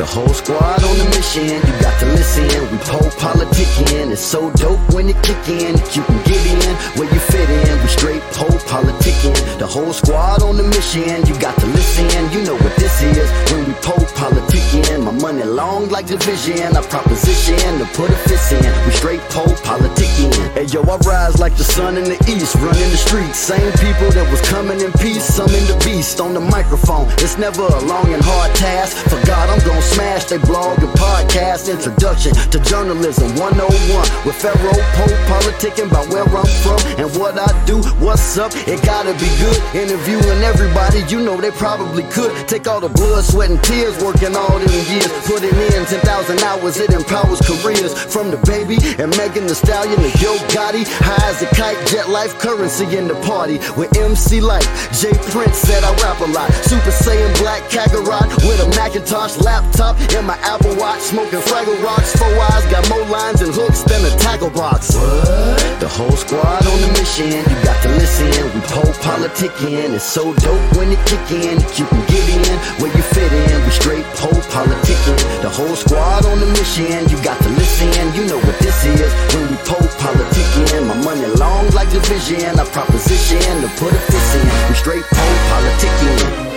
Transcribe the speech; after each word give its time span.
The 0.00 0.06
whole 0.06 0.32
squad 0.32 0.82
on 0.82 0.96
the 0.96 1.04
mission, 1.12 1.44
you 1.44 1.74
got 1.76 1.92
to 2.00 2.06
listen. 2.16 2.48
We 2.72 2.78
pole 2.88 3.12
politicking, 3.20 4.10
it's 4.10 4.22
so 4.22 4.50
dope 4.52 4.80
when 4.94 5.10
it 5.10 5.22
kick 5.22 5.36
in. 5.46 5.76
You 5.92 6.00
can 6.08 6.20
get 6.24 6.40
in 6.40 6.72
where 6.96 7.04
you 7.04 7.20
fit 7.20 7.44
in. 7.44 7.76
We 7.82 7.88
straight 7.88 8.22
pole 8.32 8.48
politicking. 8.64 9.36
The 9.58 9.66
whole 9.66 9.92
squad 9.92 10.40
on 10.42 10.56
the 10.56 10.62
mission, 10.62 11.20
you 11.28 11.38
got 11.38 11.52
to 11.60 11.66
listen. 11.76 12.08
You 12.32 12.48
know 12.48 12.56
what 12.56 12.74
this 12.76 12.96
is 13.02 13.28
when 13.52 13.68
we 13.68 13.74
pole 13.84 14.08
politicking. 14.16 15.04
My 15.04 15.12
money 15.12 15.44
long 15.44 15.90
like 15.90 16.06
division, 16.06 16.74
a 16.74 16.80
proposition 16.80 17.60
to 17.76 17.84
put 17.92 18.08
a 18.08 18.16
fist 18.24 18.52
in. 18.56 18.64
We 18.86 18.92
straight 18.96 19.20
pole 19.28 19.52
politicking. 19.68 20.32
Hey 20.56 20.64
yo, 20.64 20.80
I 20.80 20.96
rise 21.04 21.38
like 21.38 21.58
the 21.58 21.64
sun 21.64 21.98
in 21.98 22.04
the 22.04 22.16
east, 22.24 22.54
running 22.54 22.88
the 22.88 22.96
streets. 22.96 23.38
Same 23.38 23.70
people 23.84 24.08
that 24.16 24.24
was 24.30 24.40
coming 24.48 24.80
in 24.80 24.92
peace, 24.92 25.24
some 25.28 25.52
in 25.52 25.64
the 25.68 25.76
beast 25.84 26.22
on 26.22 26.32
the 26.32 26.40
microphone. 26.40 27.04
It's 27.20 27.36
never 27.36 27.68
a 27.68 27.80
long 27.84 28.08
and 28.14 28.24
hard 28.24 28.56
task. 28.56 28.96
For 29.12 29.20
God, 29.26 29.50
I'm 29.50 29.60
gonna 29.68 29.89
smash 29.94 30.24
they 30.24 30.38
blog 30.38 30.78
and 30.78 30.92
podcast. 30.94 31.70
Introduction 31.70 32.32
to 32.50 32.58
journalism 32.60 33.28
101 33.36 34.26
with 34.26 34.36
Pharaoh 34.38 34.82
Pope 34.96 35.18
politicking 35.26 35.90
about 35.90 36.06
where 36.08 36.26
I'm 36.26 36.46
from 36.62 36.80
and 36.98 37.08
what 37.18 37.38
I 37.38 37.50
do. 37.66 37.82
What's 37.98 38.38
up? 38.38 38.52
It 38.54 38.82
gotta 38.84 39.14
be 39.18 39.30
good. 39.42 39.58
Interviewing 39.74 40.40
everybody, 40.42 41.02
you 41.10 41.20
know 41.20 41.40
they 41.40 41.50
probably 41.50 42.04
could. 42.14 42.30
Take 42.46 42.66
all 42.68 42.80
the 42.80 42.88
blood, 42.88 43.24
sweat, 43.24 43.50
and 43.50 43.62
tears 43.62 43.96
working 44.02 44.34
all 44.36 44.58
them 44.58 44.78
years. 44.90 45.10
Putting 45.26 45.54
in 45.74 45.84
10,000 45.86 46.42
hours, 46.42 46.76
it 46.78 46.90
empowers 46.90 47.40
careers. 47.42 47.92
From 48.12 48.30
the 48.30 48.38
baby 48.46 48.78
and 49.02 49.10
Megan 49.16 49.46
Thee 49.46 49.58
Stallion 49.58 49.98
to 49.98 50.10
Yo 50.22 50.36
Gotti. 50.54 50.86
High 51.02 51.30
as 51.30 51.42
a 51.42 51.48
kite, 51.54 51.78
jet 51.86 52.08
life 52.08 52.38
currency 52.38 52.86
in 52.96 53.08
the 53.08 53.18
party. 53.26 53.58
With 53.76 53.96
MC 53.96 54.40
Lyte, 54.40 54.68
J. 54.92 55.10
Prince 55.30 55.58
said 55.58 55.82
I 55.82 55.92
rap 56.02 56.20
a 56.20 56.28
lot. 56.30 56.52
Super 56.64 56.94
Saiyan 56.94 57.32
Black 57.38 57.62
Kakarot 57.70 58.26
with 58.46 58.60
a 58.60 58.68
Macintosh 58.76 59.38
laptop 59.38 59.79
and 59.80 60.26
my 60.26 60.36
Apple 60.44 60.76
Watch. 60.76 61.00
Smoking 61.00 61.40
Fraggle 61.40 61.82
Rocks, 61.82 62.12
four 62.16 62.28
eyes, 62.28 62.64
got 62.66 62.86
more 62.90 63.04
lines 63.08 63.40
and 63.40 63.52
hooks 63.54 63.82
than 63.82 64.04
a 64.04 64.12
tackle 64.18 64.50
box. 64.50 64.94
What? 64.94 65.80
The 65.80 65.88
whole 65.88 66.12
squad 66.12 66.66
on 66.66 66.78
the 66.84 66.92
mission, 67.00 67.32
you 67.32 67.56
got 67.64 67.80
to 67.82 67.88
listen. 67.96 68.28
We 68.52 68.60
pole 68.68 68.92
politicking, 69.00 69.96
it's 69.96 70.04
so 70.04 70.34
dope 70.44 70.60
when 70.76 70.92
it 70.92 71.00
kick 71.08 71.24
in. 71.32 71.56
You 71.80 71.86
can 71.88 72.02
get 72.12 72.26
in 72.28 72.56
where 72.80 72.92
you 72.92 73.02
fit 73.02 73.32
in. 73.32 73.56
We 73.64 73.70
straight 73.72 74.04
pole 74.20 74.36
politicking. 74.52 75.18
The 75.40 75.48
whole 75.48 75.74
squad 75.76 76.26
on 76.26 76.40
the 76.40 76.50
mission, 76.60 77.08
you 77.08 77.16
got 77.24 77.40
to 77.40 77.48
listen. 77.56 77.88
You 78.12 78.28
know 78.28 78.38
what 78.38 78.58
this 78.60 78.84
is 78.84 79.10
when 79.32 79.48
we 79.48 79.56
pole 79.64 79.88
politicking. 79.96 80.86
My 80.86 80.96
money 81.00 81.26
long 81.40 81.70
like 81.72 81.88
division, 81.90 82.58
a 82.60 82.64
proposition 82.68 83.40
to 83.64 83.68
put 83.80 83.92
a 83.96 84.00
fist 84.12 84.36
in. 84.36 84.44
We 84.68 84.74
straight 84.76 85.06
pole 85.08 85.38
politicking. 85.48 86.49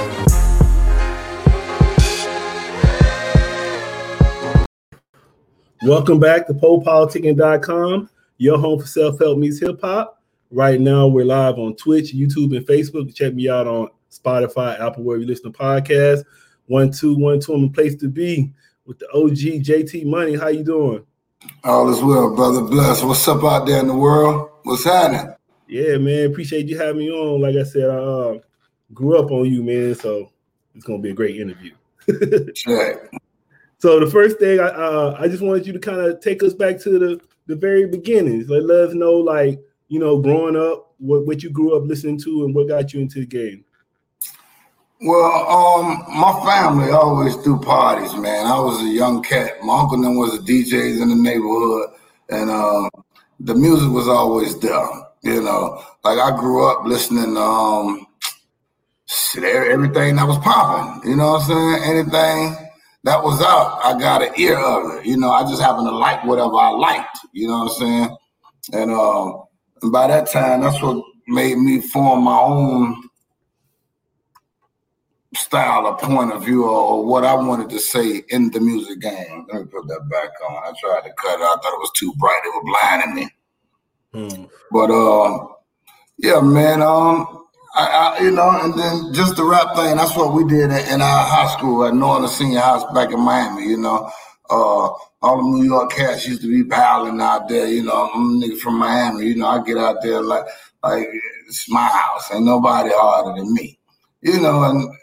Welcome 5.85 6.17
back 6.17 6.47
to 6.47 6.53
polepoliticking.com, 6.53 8.09
your 8.37 8.57
home 8.57 8.79
for 8.79 8.87
self-help 8.87 9.37
meets 9.37 9.59
hip-hop. 9.59 10.17
Right 10.49 10.79
now, 10.79 11.07
we're 11.07 11.25
live 11.25 11.59
on 11.59 11.75
Twitch, 11.75 12.13
YouTube, 12.13 12.55
and 12.55 12.65
Facebook. 12.65 13.13
Check 13.13 13.33
me 13.33 13.49
out 13.49 13.67
on 13.67 13.89
Spotify, 14.09 14.79
Apple, 14.79 15.03
where 15.03 15.17
you 15.17 15.25
listen 15.25 15.51
to 15.51 15.59
podcasts. 15.59 16.23
One, 16.67 16.89
two, 16.89 17.15
one, 17.15 17.41
two, 17.41 17.53
I'm 17.53 17.63
the 17.63 17.69
place 17.69 17.95
to 17.95 18.07
be 18.07 18.53
with 18.85 18.97
the 18.99 19.09
OG 19.09 19.65
JT 19.65 20.05
Money. 20.05 20.37
How 20.37 20.47
you 20.47 20.63
doing? 20.63 21.05
All 21.65 21.89
is 21.89 22.01
well, 22.01 22.33
brother. 22.33 22.61
Bless. 22.61 23.03
What's 23.03 23.27
up 23.27 23.43
out 23.43 23.65
there 23.65 23.81
in 23.81 23.87
the 23.87 23.93
world? 23.93 24.51
What's 24.63 24.85
happening? 24.85 25.35
Yeah, 25.67 25.97
man. 25.97 26.31
Appreciate 26.31 26.67
you 26.67 26.77
having 26.77 26.99
me 26.99 27.11
on. 27.11 27.41
Like 27.41 27.57
I 27.57 27.63
said, 27.63 27.89
I 27.89 27.97
uh, 27.97 28.39
grew 28.93 29.19
up 29.19 29.31
on 29.31 29.51
you, 29.51 29.61
man. 29.61 29.95
So 29.95 30.31
it's 30.75 30.85
gonna 30.85 30.99
be 30.99 31.09
a 31.09 31.13
great 31.13 31.35
interview. 31.35 31.73
Check. 32.55 33.11
So 33.83 33.99
the 33.99 34.09
first 34.09 34.39
thing 34.39 34.61
I 34.61 34.67
uh, 34.67 35.17
I 35.19 35.27
just 35.27 35.43
wanted 35.43 35.67
you 35.67 35.73
to 35.73 35.79
kind 35.79 35.99
of 35.99 36.21
take 36.21 36.41
us 36.41 36.53
back 36.53 36.79
to 36.83 36.89
the 36.97 37.21
the 37.47 37.55
very 37.57 37.85
beginnings. 37.85 38.49
Let 38.49 38.63
us 38.69 38.93
know, 38.93 39.11
like 39.11 39.59
you 39.89 39.99
know, 39.99 40.21
growing 40.21 40.55
up, 40.55 40.95
what 40.99 41.25
what 41.25 41.43
you 41.43 41.49
grew 41.49 41.75
up 41.75 41.83
listening 41.83 42.17
to, 42.19 42.45
and 42.45 42.55
what 42.55 42.69
got 42.69 42.93
you 42.93 43.01
into 43.01 43.19
the 43.19 43.25
game. 43.25 43.65
Well, 45.01 45.25
um, 45.49 46.01
my 46.17 46.31
family 46.45 46.91
always 46.91 47.35
threw 47.35 47.59
parties, 47.59 48.15
man. 48.15 48.45
I 48.45 48.57
was 48.57 48.79
a 48.79 48.87
young 48.87 49.21
cat. 49.21 49.61
My 49.63 49.77
uncle 49.81 50.01
then 50.01 50.15
was 50.15 50.33
a 50.35 50.41
DJs 50.41 51.01
in 51.01 51.09
the 51.09 51.15
neighborhood, 51.15 51.89
and 52.29 52.49
um, 52.49 52.89
the 53.41 53.53
music 53.53 53.89
was 53.89 54.07
always 54.07 54.57
there. 54.59 54.87
You 55.23 55.41
know, 55.41 55.83
like 56.05 56.19
I 56.19 56.33
grew 56.39 56.71
up 56.71 56.85
listening 56.85 57.35
to 57.35 57.41
um, 57.41 58.07
shit, 59.07 59.43
everything 59.43 60.15
that 60.15 60.25
was 60.25 60.37
popping. 60.37 61.09
You 61.09 61.17
know 61.17 61.33
what 61.33 61.41
I'm 61.41 61.47
saying? 61.49 61.97
Anything 61.97 62.62
that 63.03 63.21
was 63.21 63.41
out, 63.41 63.79
I 63.83 63.99
got 63.99 64.23
an 64.23 64.33
ear 64.37 64.57
of 64.57 64.95
it. 64.95 65.05
You 65.05 65.17
know, 65.17 65.31
I 65.31 65.43
just 65.43 65.61
happened 65.61 65.87
to 65.87 65.95
like 65.95 66.23
whatever 66.23 66.55
I 66.55 66.69
liked. 66.69 67.19
You 67.33 67.47
know 67.47 67.59
what 67.59 67.71
I'm 67.71 67.77
saying? 67.77 68.17
And, 68.73 68.91
um, 68.91 69.43
and 69.81 69.91
by 69.91 70.07
that 70.07 70.31
time, 70.31 70.61
that's 70.61 70.81
what 70.81 71.03
made 71.27 71.57
me 71.57 71.81
form 71.81 72.23
my 72.23 72.39
own 72.39 73.09
style 75.35 75.85
or 75.87 75.97
point 75.97 76.31
of 76.31 76.45
view 76.45 76.63
or, 76.65 77.03
what 77.05 77.25
I 77.25 77.33
wanted 77.33 77.69
to 77.71 77.79
say 77.79 78.23
in 78.29 78.51
the 78.51 78.61
music 78.61 79.01
game. 79.01 79.45
Let 79.51 79.61
me 79.63 79.67
put 79.67 79.87
that 79.87 80.07
back 80.09 80.29
on. 80.47 80.63
I 80.63 80.73
tried 80.79 81.01
to 81.01 81.13
cut 81.15 81.39
it. 81.39 81.43
I 81.43 81.55
thought 81.61 81.73
it 81.73 81.79
was 81.79 81.91
too 81.95 82.13
bright. 82.17 82.39
It 82.45 82.49
was 82.49 82.79
blinding 82.81 83.15
me. 83.15 83.29
Hmm. 84.13 84.45
But 84.71 84.91
uh, 84.91 85.47
yeah, 86.17 86.39
man. 86.39 86.81
Um, 86.81 87.42
I, 87.75 87.85
I, 87.85 88.23
you 88.23 88.31
know, 88.31 88.49
and 88.61 88.77
then 88.77 89.13
just 89.13 89.35
the 89.35 89.43
rap 89.43 89.75
thing. 89.75 89.97
That's 89.97 90.15
what 90.15 90.33
we 90.33 90.45
did 90.45 90.71
in, 90.71 91.01
our 91.01 91.25
high 91.25 91.51
school 91.57 91.85
at 91.85 91.95
Northern 91.95 92.29
Senior 92.29 92.59
House 92.59 92.83
back 92.93 93.11
in 93.11 93.19
Miami. 93.19 93.67
You 93.67 93.77
know, 93.77 94.11
uh, 94.49 94.89
all 95.23 95.37
the 95.37 95.57
New 95.57 95.63
York 95.63 95.91
cats 95.91 96.27
used 96.27 96.41
to 96.41 96.47
be 96.47 96.63
piling 96.69 97.19
out 97.19 97.49
there. 97.49 97.67
You 97.67 97.83
know, 97.83 98.11
I'm 98.13 98.43
a 98.43 98.45
nigga 98.45 98.59
from 98.59 98.77
Miami. 98.77 99.25
You 99.25 99.37
know, 99.37 99.47
I 99.47 99.63
get 99.63 99.77
out 99.77 100.03
there 100.03 100.21
like 100.21 100.45
like 100.83 101.07
it's 101.47 101.67
my 101.69 101.87
house. 101.87 102.31
Ain't 102.31 102.45
nobody 102.45 102.91
harder 102.93 103.41
than 103.41 103.51
me. 103.53 103.79
You 104.21 104.39
know, 104.39 104.63
and 104.63 104.93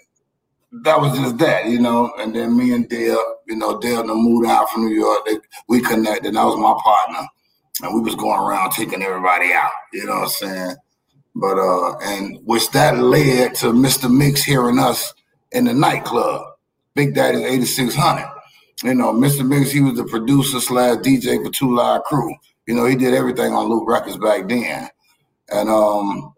that 0.85 1.01
was 1.01 1.19
just 1.19 1.39
that, 1.39 1.67
you 1.67 1.81
know. 1.81 2.13
And 2.19 2.35
then 2.35 2.57
me 2.57 2.73
and 2.73 2.89
Dale, 2.89 3.37
you 3.49 3.57
know, 3.57 3.81
Dale 3.81 4.05
moved 4.07 4.47
out 4.47 4.71
from 4.71 4.87
New 4.87 4.95
York. 4.95 5.27
They, 5.27 5.39
we 5.69 5.81
connected. 5.81 6.35
That 6.35 6.45
was 6.45 6.57
my 6.57 6.75
partner, 6.85 7.27
and 7.83 7.95
we 7.95 8.01
was 8.01 8.15
going 8.15 8.39
around 8.39 8.71
taking 8.71 9.03
everybody 9.03 9.53
out. 9.53 9.73
You 9.93 10.07
know 10.07 10.21
what 10.21 10.23
I'm 10.23 10.29
saying? 10.29 10.77
But 11.35 11.59
uh, 11.59 11.97
and 11.99 12.39
which 12.45 12.71
that 12.73 12.99
led 12.99 13.55
to 13.57 13.67
Mr. 13.67 14.11
Mixx 14.11 14.45
hearing 14.45 14.79
us 14.79 15.15
in 15.53 15.65
the 15.65 15.75
nightclub, 15.75 16.43
Big 16.95 17.15
Daddy's 17.15 17.43
8600. 17.43 18.29
You 18.83 18.95
know, 18.95 19.13
Mr. 19.13 19.43
Mixx, 19.43 19.71
he 19.71 19.81
was 19.81 19.97
the 19.97 20.05
producer 20.05 20.61
slash 20.61 20.97
DJ 20.99 21.45
for 21.45 21.51
Two 21.51 21.75
Live 21.75 22.03
Crew. 22.05 22.35
You 22.67 22.75
know, 22.75 22.87
he 22.87 22.97
did 22.97 23.15
everything 23.15 23.53
on 23.53 23.69
Luke 23.69 23.89
Records 23.89 24.17
back 24.17 24.49
then. 24.49 24.89
And 25.53 25.69
um, 25.69 26.33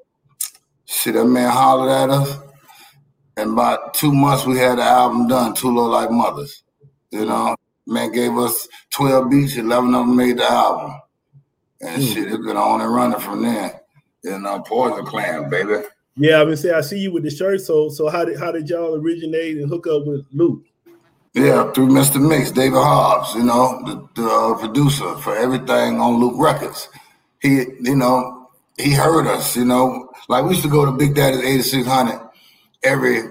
shit, 0.86 1.14
that 1.14 1.24
man 1.24 1.50
hollered 1.50 1.90
at 1.90 2.10
us 2.10 2.38
And 3.36 3.52
about 3.52 3.94
two 3.94 4.12
months, 4.12 4.46
we 4.46 4.58
had 4.58 4.78
the 4.78 4.82
album 4.82 5.28
done, 5.28 5.54
Two 5.54 5.74
Low 5.74 5.84
Life 5.84 6.10
Muthas. 6.10 6.62
You 7.10 7.26
know, 7.26 7.56
man 7.86 8.12
gave 8.12 8.36
us 8.36 8.66
12 8.90 9.30
beats, 9.30 9.56
11 9.56 9.94
of 9.94 10.06
them 10.06 10.16
made 10.16 10.38
the 10.38 10.44
album. 10.50 11.00
And 11.80 12.02
mm. 12.02 12.14
shit, 12.14 12.32
it's 12.32 12.44
been 12.44 12.56
on 12.56 12.80
and 12.80 12.94
running 12.94 13.20
from 13.20 13.42
there. 13.42 13.81
You 14.22 14.38
know, 14.38 14.60
Poison 14.60 15.04
Clan, 15.04 15.50
baby. 15.50 15.82
Yeah, 16.16 16.42
I 16.42 16.44
mean, 16.44 16.56
say 16.56 16.70
I 16.70 16.82
see 16.82 16.98
you 16.98 17.12
with 17.12 17.24
the 17.24 17.30
shirt. 17.30 17.60
So, 17.60 17.88
so 17.88 18.08
how 18.08 18.24
did 18.24 18.38
how 18.38 18.52
did 18.52 18.68
y'all 18.68 18.94
originate 18.94 19.56
and 19.56 19.68
hook 19.68 19.86
up 19.86 20.06
with 20.06 20.26
Luke? 20.32 20.64
Yeah, 21.34 21.72
through 21.72 21.88
Mr. 21.88 22.20
Mixx, 22.20 22.54
David 22.54 22.76
Hobbs. 22.76 23.34
You 23.34 23.44
know, 23.44 23.80
the, 23.86 24.20
the 24.20 24.28
uh, 24.28 24.58
producer 24.58 25.16
for 25.16 25.34
everything 25.36 25.98
on 25.98 26.20
Luke 26.20 26.34
Records. 26.36 26.88
He, 27.40 27.64
you 27.80 27.96
know, 27.96 28.50
he 28.76 28.92
heard 28.92 29.26
us. 29.26 29.56
You 29.56 29.64
know, 29.64 30.10
like 30.28 30.44
we 30.44 30.50
used 30.50 30.62
to 30.62 30.68
go 30.68 30.84
to 30.84 30.92
Big 30.92 31.14
Daddy's 31.14 31.40
8600 31.40 32.20
every 32.82 33.22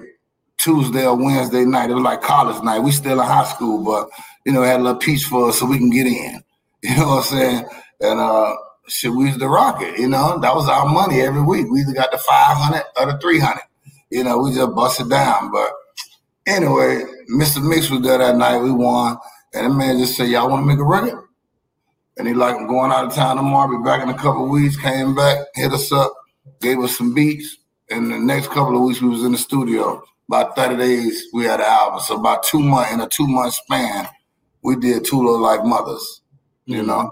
Tuesday 0.58 1.06
or 1.06 1.16
Wednesday 1.16 1.64
night. 1.64 1.90
It 1.90 1.94
was 1.94 2.02
like 2.02 2.22
college 2.22 2.62
night. 2.62 2.80
We 2.80 2.90
still 2.90 3.20
in 3.20 3.26
high 3.26 3.44
school, 3.44 3.84
but 3.84 4.08
you 4.44 4.52
know, 4.52 4.62
had 4.62 4.80
a 4.80 4.82
little 4.82 4.98
piece 4.98 5.24
for 5.24 5.48
us 5.48 5.60
so 5.60 5.66
we 5.66 5.78
can 5.78 5.90
get 5.90 6.06
in. 6.06 6.42
You 6.84 6.96
know 6.96 7.06
what 7.06 7.18
I'm 7.18 7.38
saying? 7.38 7.64
And 8.00 8.18
uh 8.18 8.56
shit, 8.92 9.12
we 9.12 9.26
used 9.26 9.40
the 9.40 9.48
rocket, 9.48 9.98
you 9.98 10.08
know. 10.08 10.38
That 10.38 10.54
was 10.54 10.68
our 10.68 10.86
money 10.86 11.20
every 11.20 11.42
week. 11.42 11.66
We 11.70 11.80
either 11.80 11.94
got 11.94 12.10
the 12.10 12.18
500 12.18 12.82
or 12.98 13.12
the 13.12 13.18
300. 13.18 13.60
You 14.10 14.24
know, 14.24 14.38
we 14.38 14.54
just 14.54 14.74
bust 14.74 15.00
it 15.00 15.08
down. 15.08 15.50
But 15.50 15.72
anyway, 16.46 17.04
Mr. 17.30 17.58
Mixx 17.58 17.90
was 17.90 18.02
there 18.02 18.18
that 18.18 18.36
night. 18.36 18.58
We 18.58 18.70
won. 18.70 19.16
And 19.54 19.66
the 19.66 19.70
man 19.70 19.98
just 19.98 20.16
said, 20.16 20.28
Y'all 20.28 20.48
want 20.48 20.62
to 20.62 20.66
make 20.66 20.78
a 20.78 20.84
record? 20.84 21.22
And 22.18 22.28
he 22.28 22.34
like, 22.34 22.54
I'm 22.54 22.66
going 22.66 22.92
out 22.92 23.06
of 23.06 23.14
town 23.14 23.36
tomorrow, 23.36 23.78
be 23.78 23.82
back 23.82 24.02
in 24.02 24.10
a 24.10 24.18
couple 24.18 24.48
weeks, 24.48 24.76
came 24.76 25.14
back, 25.14 25.38
hit 25.54 25.72
us 25.72 25.90
up, 25.92 26.12
gave 26.60 26.78
us 26.78 26.98
some 26.98 27.14
beats 27.14 27.56
And 27.88 28.12
the 28.12 28.18
next 28.18 28.48
couple 28.48 28.76
of 28.76 28.82
weeks, 28.82 29.00
we 29.00 29.08
was 29.08 29.24
in 29.24 29.32
the 29.32 29.38
studio. 29.38 30.02
About 30.28 30.54
30 30.54 30.76
days, 30.76 31.26
we 31.32 31.44
had 31.44 31.60
an 31.60 31.66
album. 31.66 32.00
So 32.00 32.16
about 32.16 32.42
two 32.42 32.60
months, 32.60 32.92
in 32.92 33.00
a 33.00 33.08
two 33.08 33.26
month 33.26 33.54
span, 33.54 34.08
we 34.62 34.76
did 34.76 35.04
Two 35.04 35.38
Like 35.38 35.64
Mothers, 35.64 36.22
you 36.66 36.82
know? 36.82 37.10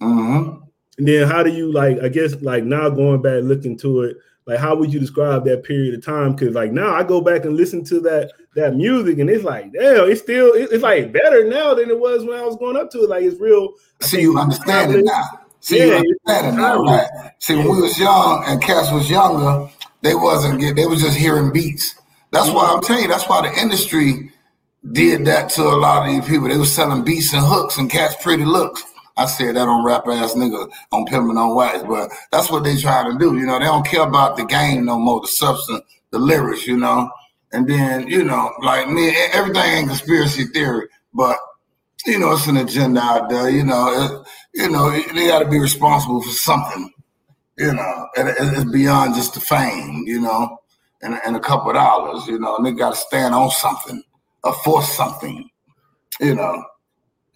Mm-hmm. 0.00 0.63
And 0.98 1.08
then 1.08 1.28
how 1.28 1.42
do 1.42 1.50
you 1.50 1.72
like, 1.72 1.98
I 2.00 2.08
guess 2.08 2.40
like 2.42 2.64
now 2.64 2.88
going 2.88 3.22
back 3.22 3.42
looking 3.42 3.76
to 3.78 4.02
it, 4.02 4.16
like 4.46 4.58
how 4.58 4.76
would 4.76 4.92
you 4.92 5.00
describe 5.00 5.44
that 5.46 5.64
period 5.64 5.94
of 5.94 6.04
time? 6.04 6.34
Because 6.34 6.54
like 6.54 6.70
now 6.70 6.94
I 6.94 7.02
go 7.02 7.20
back 7.20 7.44
and 7.44 7.56
listen 7.56 7.84
to 7.86 8.00
that 8.00 8.32
that 8.54 8.76
music, 8.76 9.18
and 9.18 9.30
it's 9.30 9.42
like, 9.42 9.72
damn, 9.72 10.08
it's 10.10 10.20
still 10.20 10.52
it's 10.54 10.82
like 10.82 11.12
better 11.12 11.48
now 11.48 11.74
than 11.74 11.88
it 11.90 11.98
was 11.98 12.24
when 12.24 12.38
I 12.38 12.42
was 12.42 12.56
going 12.56 12.76
up 12.76 12.90
to 12.90 13.04
it. 13.04 13.10
Like 13.10 13.24
it's 13.24 13.40
real. 13.40 13.72
See, 14.00 14.20
you 14.20 14.38
understand 14.38 14.94
it 14.94 15.04
now. 15.04 15.22
See, 15.60 15.78
yeah, 15.78 15.84
you 15.86 15.94
understand 15.94 16.46
it 16.46 16.60
now, 16.60 16.82
right? 16.82 17.08
See, 17.38 17.56
when 17.56 17.68
we 17.68 17.80
was 17.80 17.98
young 17.98 18.44
and 18.46 18.62
Cass 18.62 18.92
was 18.92 19.08
younger, 19.08 19.70
they 20.02 20.14
wasn't 20.14 20.60
get 20.60 20.76
they 20.76 20.86
was 20.86 21.00
just 21.00 21.16
hearing 21.16 21.50
beats. 21.50 21.94
That's 22.30 22.50
why 22.50 22.70
I'm 22.70 22.82
telling 22.82 23.04
you, 23.04 23.08
that's 23.08 23.28
why 23.28 23.48
the 23.48 23.60
industry 23.60 24.30
did 24.92 25.24
that 25.24 25.48
to 25.50 25.62
a 25.62 25.78
lot 25.78 26.06
of 26.06 26.14
these 26.14 26.28
people. 26.28 26.48
They 26.48 26.58
was 26.58 26.70
selling 26.70 27.02
beats 27.02 27.32
and 27.32 27.42
hooks 27.42 27.78
and 27.78 27.90
cats 27.90 28.16
pretty 28.22 28.44
looks. 28.44 28.82
I 29.16 29.26
said 29.26 29.54
that 29.56 29.68
on 29.68 29.84
rap 29.84 30.06
ass 30.08 30.34
nigga 30.34 30.68
on 30.90 31.06
pimping 31.06 31.36
on 31.36 31.54
wax, 31.54 31.84
but 31.88 32.10
that's 32.32 32.50
what 32.50 32.64
they 32.64 32.76
try 32.76 33.08
to 33.08 33.16
do. 33.16 33.36
You 33.36 33.46
know, 33.46 33.58
they 33.58 33.64
don't 33.64 33.86
care 33.86 34.02
about 34.02 34.36
the 34.36 34.44
game 34.44 34.84
no 34.86 34.98
more, 34.98 35.20
the 35.20 35.28
substance, 35.28 35.82
the 36.10 36.18
lyrics, 36.18 36.66
you 36.66 36.76
know. 36.76 37.10
And 37.52 37.68
then, 37.68 38.08
you 38.08 38.24
know, 38.24 38.52
like 38.62 38.88
me, 38.88 39.14
everything 39.32 39.62
ain't 39.62 39.88
conspiracy 39.88 40.46
theory, 40.46 40.88
but 41.12 41.36
you 42.06 42.18
know, 42.18 42.32
it's 42.32 42.46
an 42.48 42.56
agenda 42.56 43.00
out 43.00 43.30
there. 43.30 43.48
You 43.48 43.64
know, 43.64 44.24
it, 44.54 44.60
you 44.60 44.70
know, 44.70 44.90
they 44.90 45.28
got 45.28 45.38
to 45.40 45.48
be 45.48 45.58
responsible 45.58 46.20
for 46.20 46.30
something. 46.30 46.92
You 47.56 47.72
know, 47.72 48.08
it, 48.16 48.34
it's 48.38 48.70
beyond 48.70 49.14
just 49.14 49.34
the 49.34 49.40
fame. 49.40 50.04
You 50.06 50.20
know, 50.20 50.58
and, 51.02 51.18
and 51.24 51.36
a 51.36 51.40
couple 51.40 51.70
of 51.70 51.76
dollars. 51.76 52.26
You 52.26 52.38
know, 52.40 52.56
and 52.56 52.66
they 52.66 52.72
got 52.72 52.90
to 52.90 52.96
stand 52.96 53.34
on 53.34 53.50
something 53.50 54.02
or 54.42 54.52
force 54.52 54.92
something. 54.92 55.48
You 56.20 56.34
know. 56.34 56.64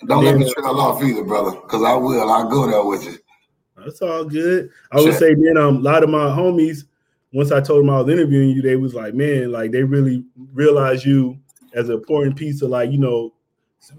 Don't 0.07 0.25
let 0.25 0.37
me 0.37 0.53
trail 0.53 0.81
off 0.81 1.03
either, 1.03 1.25
brother, 1.25 1.53
because 1.53 1.83
I 1.83 1.95
will. 1.95 2.31
I'll 2.31 2.49
go 2.49 2.71
there 2.71 2.85
with 2.85 3.05
you. 3.05 3.19
That's 3.77 4.03
all 4.03 4.25
good. 4.25 4.71
I 4.93 5.01
would 5.01 5.15
say 5.15 5.35
then 5.35 5.57
um, 5.57 5.77
a 5.79 5.81
lot 5.81 6.03
of 6.03 6.11
my 6.11 6.27
homies, 6.27 6.85
once 7.33 7.53
I 7.53 7.61
told 7.61 7.83
them 7.83 7.91
I 7.91 8.01
was 8.01 8.13
interviewing 8.13 8.51
you, 8.51 8.63
they 8.63 8.77
was 8.77 8.95
like, 8.95 9.15
man, 9.15 9.53
like 9.53 9.71
they 9.73 9.83
really 9.83 10.25
realized 10.53 11.05
you 11.05 11.39
as 11.75 11.89
an 11.89 11.97
important 11.97 12.37
piece 12.37 12.63
of 12.63 12.71
like, 12.71 12.91
you 12.91 12.99
know, 12.99 13.35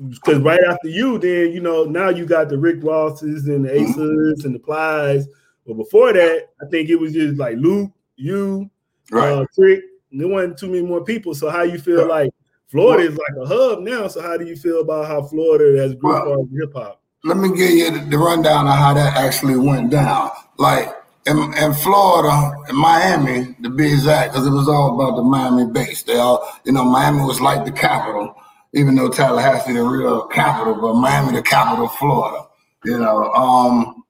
because 0.09 0.39
right 0.39 0.59
after 0.67 0.89
you, 0.89 1.17
then 1.17 1.51
you 1.51 1.61
know, 1.61 1.85
now 1.85 2.09
you 2.09 2.25
got 2.25 2.49
the 2.49 2.57
Rick 2.57 2.83
Rosses 2.83 3.47
and 3.47 3.65
the 3.65 3.73
Aces 3.73 3.95
mm-hmm. 3.95 4.45
and 4.45 4.55
the 4.55 4.59
Plies. 4.59 5.27
But 5.65 5.75
before 5.75 6.13
that, 6.13 6.49
I 6.61 6.65
think 6.69 6.89
it 6.89 6.95
was 6.95 7.13
just 7.13 7.37
like 7.37 7.57
Luke, 7.57 7.91
you, 8.15 8.69
right. 9.11 9.29
uh, 9.29 9.45
Trick. 9.55 9.81
There 10.11 10.27
wasn't 10.27 10.57
too 10.57 10.67
many 10.67 10.81
more 10.81 11.03
people. 11.03 11.35
So 11.35 11.49
how 11.49 11.61
you 11.61 11.77
feel 11.77 12.07
like 12.07 12.31
Florida 12.69 13.03
is 13.03 13.17
like 13.17 13.43
a 13.43 13.47
hub 13.47 13.79
now. 13.81 14.07
So 14.07 14.21
how 14.21 14.37
do 14.37 14.45
you 14.45 14.55
feel 14.55 14.81
about 14.81 15.07
how 15.07 15.23
Florida 15.23 15.81
has 15.81 15.95
grew 15.95 16.11
well, 16.11 16.47
hip 16.53 16.73
hop? 16.73 17.01
Let 17.23 17.37
me 17.37 17.49
give 17.49 17.71
you 17.71 17.91
the, 18.09 18.17
rundown 18.17 18.67
of 18.67 18.75
how 18.75 18.93
that 18.93 19.17
actually 19.17 19.57
went 19.57 19.89
down. 19.91 20.29
Like 20.57 20.87
in, 21.25 21.37
in 21.57 21.73
Florida, 21.73 22.53
in 22.69 22.75
Miami, 22.75 23.55
to 23.63 23.69
be 23.69 23.87
exact, 23.87 24.33
because 24.33 24.47
it 24.47 24.51
was 24.51 24.69
all 24.69 24.95
about 24.95 25.17
the 25.17 25.23
Miami 25.23 25.71
base. 25.71 26.03
They 26.03 26.15
all, 26.15 26.47
you 26.63 26.71
know, 26.71 26.85
Miami 26.85 27.23
was 27.23 27.41
like 27.41 27.65
the 27.65 27.71
capital, 27.71 28.35
even 28.73 28.95
though 28.95 29.09
Tallahassee 29.09 29.73
the 29.73 29.83
real 29.83 30.27
capital, 30.27 30.75
but 30.75 30.93
Miami 30.93 31.35
the 31.35 31.41
capital 31.41 31.85
of 31.85 31.91
Florida. 31.95 32.47
You 32.85 32.99
know, 32.99 33.31
um, 33.33 34.03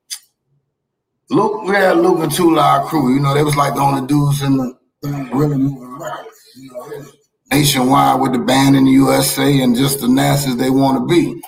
Luke, 1.31 1.63
we 1.63 1.75
had 1.75 1.97
Luke 1.97 2.19
and 2.19 2.31
Two 2.31 2.53
Live 2.53 2.85
Crew. 2.87 3.13
You 3.13 3.21
know, 3.21 3.33
they 3.33 3.43
was 3.43 3.55
like 3.55 3.73
the 3.73 3.81
only 3.81 4.05
dudes 4.05 4.41
in 4.41 4.57
the 4.57 4.77
thing 5.01 5.29
really 5.31 5.57
moving 5.57 5.97
records. 5.97 6.37
You 6.55 6.71
know, 6.73 7.11
nationwide 7.51 8.21
with 8.21 8.33
the 8.33 8.39
Banned 8.39 8.75
in 8.75 8.85
the 8.85 8.91
USA 8.91 9.61
and 9.61 9.75
just 9.75 10.01
the 10.01 10.07
NASAs 10.07 10.57
they 10.57 10.69
want 10.69 10.99
to 10.99 11.05
be. 11.13 11.41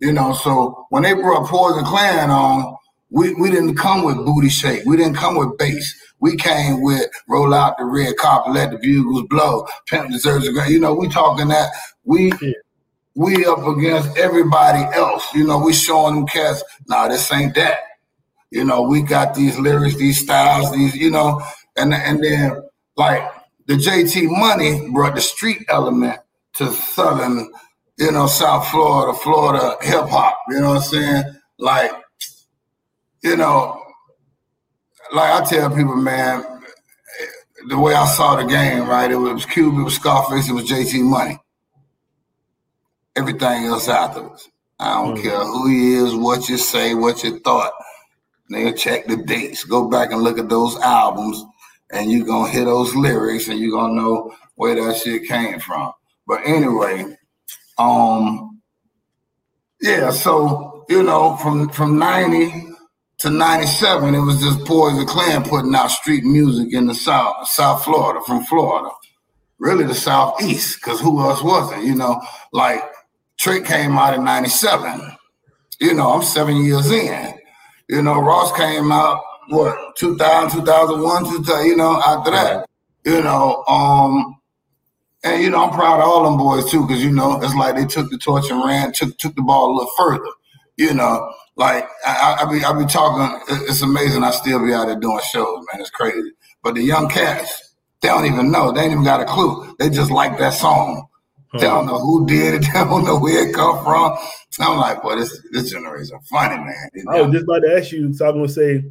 You 0.00 0.12
know, 0.12 0.32
so 0.32 0.86
when 0.90 1.04
they 1.04 1.14
brought 1.14 1.46
Poison 1.46 1.84
Clan 1.84 2.30
on, 2.30 2.76
we, 3.10 3.34
we 3.34 3.50
didn't 3.50 3.76
come 3.76 4.04
with 4.04 4.16
booty 4.24 4.48
shake. 4.48 4.84
We 4.84 4.96
didn't 4.96 5.16
come 5.16 5.36
with 5.36 5.56
bass. 5.58 5.94
We 6.18 6.36
came 6.36 6.82
with 6.82 7.08
roll 7.28 7.52
out 7.52 7.76
the 7.78 7.84
red 7.84 8.16
carpet, 8.16 8.54
let 8.54 8.70
the 8.70 8.78
bugles 8.78 9.26
blow, 9.28 9.66
pimp 9.86 10.10
deserves 10.10 10.48
a 10.48 10.70
You 10.70 10.80
know, 10.80 10.94
we 10.94 11.08
talking 11.08 11.48
that 11.48 11.70
we 12.04 12.32
we 13.14 13.44
up 13.44 13.66
against 13.66 14.16
everybody 14.16 14.82
else. 14.96 15.32
You 15.34 15.46
know, 15.46 15.58
we 15.58 15.72
showing 15.72 16.14
them 16.14 16.26
cats. 16.26 16.62
Nah, 16.88 17.08
this 17.08 17.30
ain't 17.32 17.54
that. 17.56 17.80
You 18.50 18.64
know, 18.64 18.82
we 18.82 19.02
got 19.02 19.34
these 19.34 19.58
lyrics, 19.58 19.96
these 19.96 20.20
styles, 20.20 20.72
these, 20.72 20.94
you 20.94 21.10
know, 21.10 21.42
and 21.76 21.92
and 21.92 22.22
then 22.22 22.62
like 22.96 23.22
the 23.66 23.74
JT 23.74 24.28
Money 24.28 24.90
brought 24.90 25.14
the 25.14 25.20
street 25.20 25.64
element 25.68 26.18
to 26.54 26.72
Southern, 26.72 27.50
you 27.98 28.10
know, 28.10 28.26
South 28.26 28.68
Florida, 28.68 29.16
Florida 29.18 29.76
hip 29.80 30.08
hop. 30.08 30.38
You 30.48 30.60
know 30.60 30.70
what 30.70 30.76
I'm 30.76 30.82
saying? 30.82 31.24
Like, 31.58 31.92
you 33.22 33.36
know, 33.36 33.80
like 35.12 35.42
I 35.42 35.44
tell 35.44 35.70
people, 35.70 35.96
man, 35.96 36.44
the 37.68 37.78
way 37.78 37.94
I 37.94 38.06
saw 38.06 38.36
the 38.36 38.44
game, 38.44 38.88
right? 38.88 39.10
It 39.10 39.16
was 39.16 39.46
Cube, 39.46 39.78
it 39.78 39.82
was 39.82 39.94
Scarface, 39.94 40.48
it 40.48 40.52
was 40.52 40.68
JT 40.68 41.02
Money. 41.02 41.38
Everything 43.14 43.64
else 43.64 43.88
afterwards. 43.88 44.48
I 44.80 44.94
don't 44.94 45.14
mm-hmm. 45.14 45.22
care 45.22 45.44
who 45.44 45.68
he 45.68 45.94
is, 45.94 46.14
what 46.14 46.48
you 46.48 46.56
say, 46.56 46.94
what 46.94 47.22
you 47.22 47.38
thought. 47.40 47.72
They'll 48.50 48.72
check 48.72 49.06
the 49.06 49.16
dates. 49.16 49.64
Go 49.64 49.88
back 49.88 50.10
and 50.10 50.22
look 50.22 50.38
at 50.38 50.48
those 50.48 50.76
albums 50.80 51.44
and 51.92 52.10
you're 52.10 52.26
gonna 52.26 52.50
hear 52.50 52.64
those 52.64 52.94
lyrics 52.94 53.48
and 53.48 53.58
you're 53.58 53.78
gonna 53.78 53.94
know 53.94 54.34
where 54.56 54.74
that 54.74 54.96
shit 54.96 55.28
came 55.28 55.60
from. 55.60 55.92
But 56.26 56.40
anyway, 56.44 57.16
um, 57.78 58.60
yeah, 59.80 60.10
so 60.10 60.84
you 60.88 61.02
know, 61.02 61.36
from 61.36 61.68
from 61.68 61.98
90 61.98 62.70
to 63.18 63.30
97, 63.30 64.14
it 64.14 64.20
was 64.20 64.40
just 64.40 64.64
Poison 64.66 65.06
Clan 65.06 65.44
putting 65.44 65.74
out 65.74 65.90
street 65.90 66.24
music 66.24 66.72
in 66.72 66.86
the 66.86 66.94
South, 66.94 67.46
South 67.46 67.84
Florida, 67.84 68.20
from 68.26 68.44
Florida. 68.44 68.90
Really 69.58 69.84
the 69.84 69.94
Southeast, 69.94 70.80
because 70.80 71.00
who 71.00 71.20
else 71.20 71.42
was 71.42 71.72
it? 71.72 71.84
You 71.84 71.94
know, 71.94 72.20
like 72.52 72.82
Trick 73.38 73.64
came 73.64 73.96
out 73.96 74.14
in 74.14 74.24
97. 74.24 75.16
You 75.80 75.94
know, 75.94 76.12
I'm 76.12 76.22
seven 76.22 76.64
years 76.64 76.90
in. 76.90 77.34
You 77.88 78.02
know, 78.02 78.20
Ross 78.20 78.56
came 78.56 78.90
out 78.90 79.22
what 79.52 79.96
2000, 79.96 80.60
2001, 80.60 81.24
2000, 81.24 81.66
you 81.66 81.76
know, 81.76 82.00
after 82.00 82.30
that, 82.30 82.68
you 83.04 83.22
know, 83.22 83.64
um, 83.68 84.40
and 85.24 85.42
you 85.42 85.50
know, 85.50 85.64
I'm 85.64 85.70
proud 85.70 86.00
of 86.00 86.08
all 86.08 86.24
them 86.24 86.36
boys 86.36 86.70
too, 86.70 86.86
because 86.86 87.02
you 87.02 87.12
know, 87.12 87.40
it's 87.42 87.54
like 87.54 87.76
they 87.76 87.84
took 87.84 88.10
the 88.10 88.18
torch 88.18 88.50
and 88.50 88.64
ran, 88.64 88.92
took 88.92 89.16
took 89.18 89.34
the 89.36 89.42
ball 89.42 89.70
a 89.70 89.74
little 89.74 89.90
further. 89.96 90.30
You 90.76 90.94
know, 90.94 91.30
like 91.56 91.86
I, 92.04 92.38
I 92.40 92.50
be 92.50 92.64
I 92.64 92.72
be 92.76 92.86
talking. 92.86 93.40
It's 93.68 93.82
amazing. 93.82 94.24
I 94.24 94.30
still 94.30 94.64
be 94.64 94.72
out 94.72 94.86
there 94.86 94.98
doing 94.98 95.20
shows, 95.30 95.64
man. 95.72 95.80
It's 95.80 95.90
crazy. 95.90 96.32
But 96.62 96.74
the 96.74 96.82
young 96.82 97.08
cats, 97.08 97.74
they 98.00 98.08
don't 98.08 98.26
even 98.26 98.50
know. 98.50 98.72
They 98.72 98.82
ain't 98.82 98.92
even 98.92 99.04
got 99.04 99.20
a 99.20 99.26
clue. 99.26 99.76
They 99.78 99.90
just 99.90 100.10
like 100.10 100.38
that 100.38 100.54
song. 100.54 101.06
They 101.52 101.60
don't 101.60 101.86
know 101.86 101.98
who 101.98 102.26
did 102.26 102.54
it. 102.54 102.64
They 102.72 102.80
don't 102.80 103.04
know 103.04 103.18
where 103.18 103.46
it 103.46 103.54
come 103.54 103.84
from. 103.84 104.16
I'm 104.58 104.78
like, 104.78 105.02
boy, 105.02 105.16
this 105.16 105.40
this 105.52 105.70
generation 105.70 106.18
funny, 106.30 106.56
man. 106.56 106.88
You 106.94 107.04
know? 107.04 107.12
I 107.12 107.22
was 107.22 107.32
just 107.32 107.44
about 107.44 107.60
to 107.60 107.76
ask 107.76 107.92
you. 107.92 108.12
So 108.14 108.28
I'm 108.28 108.36
gonna 108.36 108.48
say 108.48 108.84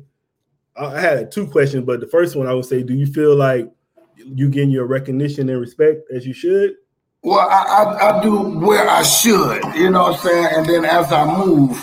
I 0.75 1.00
had 1.00 1.32
two 1.32 1.48
questions, 1.48 1.86
but 1.86 2.00
the 2.00 2.08
first 2.08 2.36
one 2.36 2.48
I 2.48 2.54
would 2.54 2.66
say, 2.66 2.84
do 2.84 2.94
you 2.94 3.06
feel 3.06 3.36
like 3.36 3.70
you 4.16 4.50
getting 4.50 4.72
your 4.72 4.86
recognition 4.86 5.50
and 5.50 5.60
respect 5.60 6.01
as 6.12 6.25
you 6.25 6.34
should? 6.34 6.75
Well, 7.24 7.40
I, 7.40 7.63
I, 7.63 8.20
I, 8.20 8.24
do 8.24 8.60
where 8.60 8.90
I 8.90 9.04
should, 9.04 9.63
you 9.75 9.92
know 9.92 10.04
what 10.04 10.16
I'm 10.16 10.20
saying? 10.22 10.48
And 10.56 10.66
then 10.66 10.86
as 10.86 11.12
I 11.12 11.38
move, 11.38 11.78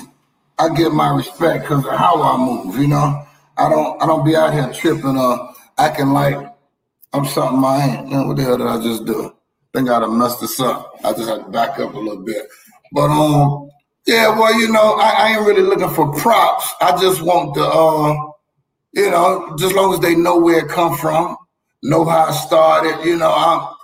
I 0.58 0.74
get 0.74 0.92
my 0.92 1.14
respect 1.14 1.62
because 1.62 1.86
of 1.86 1.92
how 1.92 2.20
I 2.20 2.36
move, 2.36 2.76
you 2.76 2.88
know? 2.88 3.24
I 3.58 3.68
don't 3.68 4.00
I 4.00 4.06
don't 4.06 4.24
be 4.24 4.36
out 4.36 4.52
here 4.52 4.72
tripping 4.72 5.18
or 5.18 5.52
acting 5.78 6.10
like 6.10 6.36
I'm 7.12 7.24
something 7.24 7.64
I 7.64 7.86
ain't. 7.86 8.08
You 8.08 8.16
know, 8.16 8.26
what 8.28 8.36
the 8.36 8.44
hell 8.44 8.58
did 8.58 8.66
I 8.66 8.80
just 8.80 9.04
do? 9.04 9.26
I 9.26 9.78
think 9.78 9.90
I'd 9.90 10.02
have 10.02 10.12
messed 10.12 10.40
this 10.40 10.60
up. 10.60 10.94
I 11.04 11.12
just 11.12 11.28
had 11.28 11.44
to 11.44 11.50
back 11.50 11.78
up 11.78 11.94
a 11.94 11.98
little 11.98 12.22
bit. 12.22 12.46
But 12.92 13.10
um, 13.10 13.68
yeah, 14.06 14.28
well, 14.28 14.58
you 14.58 14.70
know, 14.70 14.94
I, 14.94 15.10
I 15.10 15.28
ain't 15.30 15.46
really 15.46 15.62
looking 15.62 15.90
for 15.90 16.12
props. 16.14 16.72
I 16.80 16.98
just 17.00 17.20
want 17.20 17.54
the 17.54 17.64
uh 17.64 18.27
you 18.92 19.10
know, 19.10 19.54
just 19.58 19.74
long 19.74 19.94
as 19.94 20.00
they 20.00 20.14
know 20.14 20.38
where 20.38 20.64
it 20.64 20.68
come 20.68 20.96
from, 20.96 21.36
know 21.82 22.04
how 22.04 22.28
it 22.28 22.34
started, 22.34 23.04
you 23.04 23.16
know, 23.16 23.32
I'm 23.32 23.74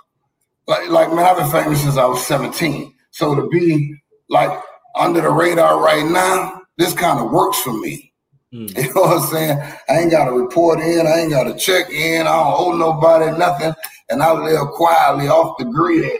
like, 0.67 0.89
like 0.89 1.09
man, 1.13 1.25
I've 1.25 1.37
been 1.37 1.51
famous 1.51 1.83
since 1.83 1.97
I 1.97 2.05
was 2.05 2.25
17. 2.25 2.93
So 3.11 3.35
to 3.35 3.47
be 3.47 3.95
like 4.29 4.59
under 4.95 5.21
the 5.21 5.29
radar 5.29 5.81
right 5.81 6.05
now, 6.05 6.61
this 6.77 6.93
kind 6.93 7.19
of 7.19 7.31
works 7.31 7.59
for 7.59 7.73
me. 7.73 8.11
Mm. 8.53 8.75
You 8.77 8.93
know 8.93 9.01
what 9.01 9.21
I'm 9.21 9.27
saying? 9.27 9.73
I 9.89 9.99
ain't 9.99 10.11
got 10.11 10.25
to 10.25 10.31
report 10.31 10.79
in, 10.79 11.07
I 11.07 11.19
ain't 11.19 11.31
got 11.31 11.43
to 11.43 11.55
check 11.57 11.89
in, 11.89 12.21
I 12.27 12.35
don't 12.35 12.53
owe 12.57 12.77
nobody 12.77 13.37
nothing, 13.37 13.73
and 14.09 14.21
I 14.21 14.31
live 14.31 14.67
quietly 14.73 15.27
off 15.27 15.57
the 15.57 15.65
grid. 15.65 16.11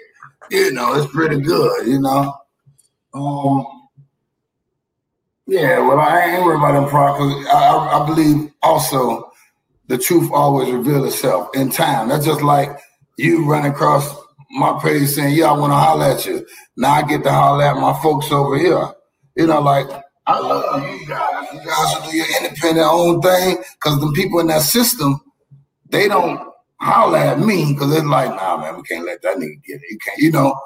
You 0.52 0.72
know, 0.72 0.96
it's 0.96 1.12
pretty 1.12 1.42
good, 1.42 1.88
you 1.88 2.00
know. 2.00 2.34
Um, 3.14 3.66
yeah, 5.48 5.80
well, 5.80 6.00
I 6.00 6.22
ain't 6.22 6.44
worried 6.44 6.58
about 6.58 6.74
them 6.74 6.90
problems. 6.90 7.46
I, 7.48 8.02
I, 8.02 8.06
believe 8.06 8.52
also 8.66 9.32
the 9.88 9.98
truth 9.98 10.30
always 10.34 10.72
reveals 10.72 11.14
itself 11.14 11.50
in 11.56 11.70
time. 11.70 12.10
That's 12.10 12.26
just 12.26 12.42
like 12.42 12.70
you 13.18 13.46
run 13.46 13.66
across 13.66 14.16
my 14.52 14.80
page 14.82 15.10
saying, 15.10 15.36
"Yeah, 15.36 15.52
I 15.52 15.58
want 15.58 15.72
to 15.72 15.78
holler 15.78 16.06
at 16.06 16.26
you." 16.26 16.46
Now 16.78 16.94
I 16.94 17.04
get 17.04 17.24
to 17.24 17.32
holler 17.32 17.64
at 17.64 17.76
my 17.76 17.94
folks 18.02 18.32
over 18.32 18.58
here. 18.58 18.88
You 19.36 19.48
know, 19.48 19.62
like 19.62 19.88
I 20.28 20.40
love 20.40 20.82
you 20.82 21.06
guys. 21.06 21.54
You 21.54 21.60
guys 21.60 21.96
will 21.96 22.12
do 22.12 22.18
your 22.18 22.26
independent 22.42 22.88
own 22.90 23.22
thing 23.22 23.58
because 23.74 24.00
the 24.00 24.12
people 24.16 24.40
in 24.40 24.48
that 24.48 24.64
system, 24.64 25.22
they 25.90 26.08
don't 26.08 26.42
holler 26.80 27.18
at 27.18 27.40
me 27.40 27.74
because 27.74 27.92
they're 27.92 28.04
like, 28.06 28.30
nah, 28.30 28.58
man, 28.58 28.78
we 28.78 28.84
can't 28.84 29.06
let 29.06 29.22
that 29.22 29.38
nigga 29.38 29.64
get 29.64 29.76
it. 29.76 29.92
You 29.92 29.98
can't, 30.00 30.18
you 30.18 30.32
know, 30.32 30.60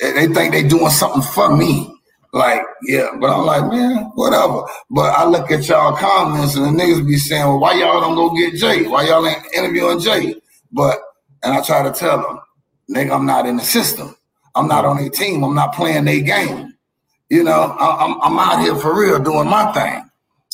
they 0.00 0.26
think 0.28 0.52
they 0.52 0.62
doing 0.62 0.90
something 0.90 1.22
for 1.22 1.54
me. 1.56 1.92
Like, 2.32 2.62
yeah, 2.84 3.08
but 3.18 3.30
I'm 3.30 3.44
like, 3.44 3.72
man, 3.72 4.04
whatever. 4.14 4.62
But 4.88 5.10
I 5.16 5.24
look 5.24 5.50
at 5.50 5.68
y'all 5.68 5.96
comments 5.96 6.54
and 6.54 6.64
the 6.66 6.82
niggas 6.82 7.06
be 7.06 7.16
saying, 7.16 7.44
well, 7.44 7.58
why 7.58 7.74
y'all 7.74 8.00
don't 8.00 8.14
go 8.14 8.34
get 8.36 8.54
Jay? 8.54 8.86
Why 8.86 9.08
y'all 9.08 9.26
ain't 9.26 9.44
interviewing 9.54 9.98
Jay? 9.98 10.36
But, 10.70 11.00
and 11.42 11.52
I 11.52 11.60
try 11.62 11.82
to 11.82 11.92
tell 11.92 12.22
them, 12.22 12.38
nigga, 12.94 13.14
I'm 13.14 13.26
not 13.26 13.46
in 13.46 13.56
the 13.56 13.64
system. 13.64 14.14
I'm 14.54 14.68
not 14.68 14.84
on 14.84 14.98
a 14.98 15.10
team. 15.10 15.42
I'm 15.42 15.54
not 15.54 15.74
playing 15.74 16.04
their 16.04 16.20
game. 16.20 16.74
You 17.30 17.44
know, 17.44 17.76
I'm, 17.78 18.20
I'm 18.22 18.38
out 18.38 18.60
here 18.60 18.76
for 18.76 18.98
real 18.98 19.18
doing 19.20 19.48
my 19.48 19.72
thing. 19.72 20.08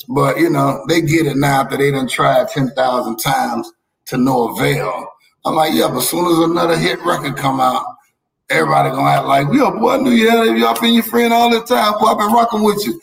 But, 0.09 0.39
you 0.39 0.51
know, 0.51 0.85
they 0.89 1.01
get 1.01 1.27
it 1.27 1.37
now 1.37 1.63
after 1.63 1.77
they 1.77 1.91
done 1.91 2.09
tried 2.09 2.49
10,000 2.49 3.17
times 3.17 3.71
to 4.07 4.17
no 4.17 4.55
avail. 4.55 5.09
I'm 5.45 5.55
like, 5.55 5.75
yeah, 5.75 5.89
but 5.89 5.99
as 5.99 6.09
soon 6.09 6.31
as 6.31 6.39
another 6.39 6.77
hit 6.77 7.01
record 7.05 7.37
come 7.37 7.61
out, 7.61 7.96
everybody 8.51 8.91
gonna 8.91 9.11
act 9.11 9.27
like, 9.27 9.47
yo, 9.53 9.71
boy, 9.79 9.95
I 9.95 9.97
knew 9.99 10.11
you 10.11 10.31
had 10.31 10.57
y'all 10.59 10.81
been 10.81 10.95
your 10.95 11.03
friend 11.03 11.33
all 11.33 11.51
the 11.51 11.63
time. 11.63 11.95
Boy, 11.99 12.07
I've 12.07 12.19
been 12.19 12.33
rocking 12.33 12.63
with 12.63 12.81
you. 12.87 13.01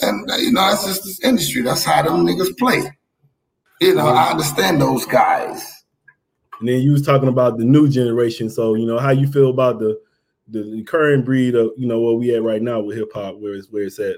And 0.00 0.28
you 0.38 0.52
know, 0.52 0.68
that's 0.68 0.86
just 0.86 1.04
this 1.04 1.20
industry. 1.24 1.62
That's 1.62 1.84
how 1.84 2.02
them 2.02 2.26
niggas 2.26 2.56
play. 2.56 2.90
You 3.80 3.94
know, 3.94 4.06
I 4.06 4.30
understand 4.30 4.80
those 4.80 5.04
guys. 5.06 5.84
And 6.60 6.68
then 6.68 6.80
you 6.80 6.92
was 6.92 7.02
talking 7.02 7.28
about 7.28 7.58
the 7.58 7.64
new 7.64 7.88
generation. 7.88 8.50
So, 8.50 8.74
you 8.74 8.86
know, 8.86 8.98
how 8.98 9.10
you 9.10 9.28
feel 9.28 9.50
about 9.50 9.78
the 9.78 10.00
the, 10.50 10.62
the 10.62 10.82
current 10.84 11.26
breed 11.26 11.54
of, 11.54 11.72
you 11.76 11.86
know, 11.86 12.00
where 12.00 12.14
we 12.14 12.34
at 12.34 12.42
right 12.42 12.62
now 12.62 12.80
with 12.80 12.96
hip 12.96 13.10
hop, 13.12 13.36
where 13.36 13.54
it's 13.54 13.70
where 13.70 13.84
it's 13.84 13.98
at. 13.98 14.16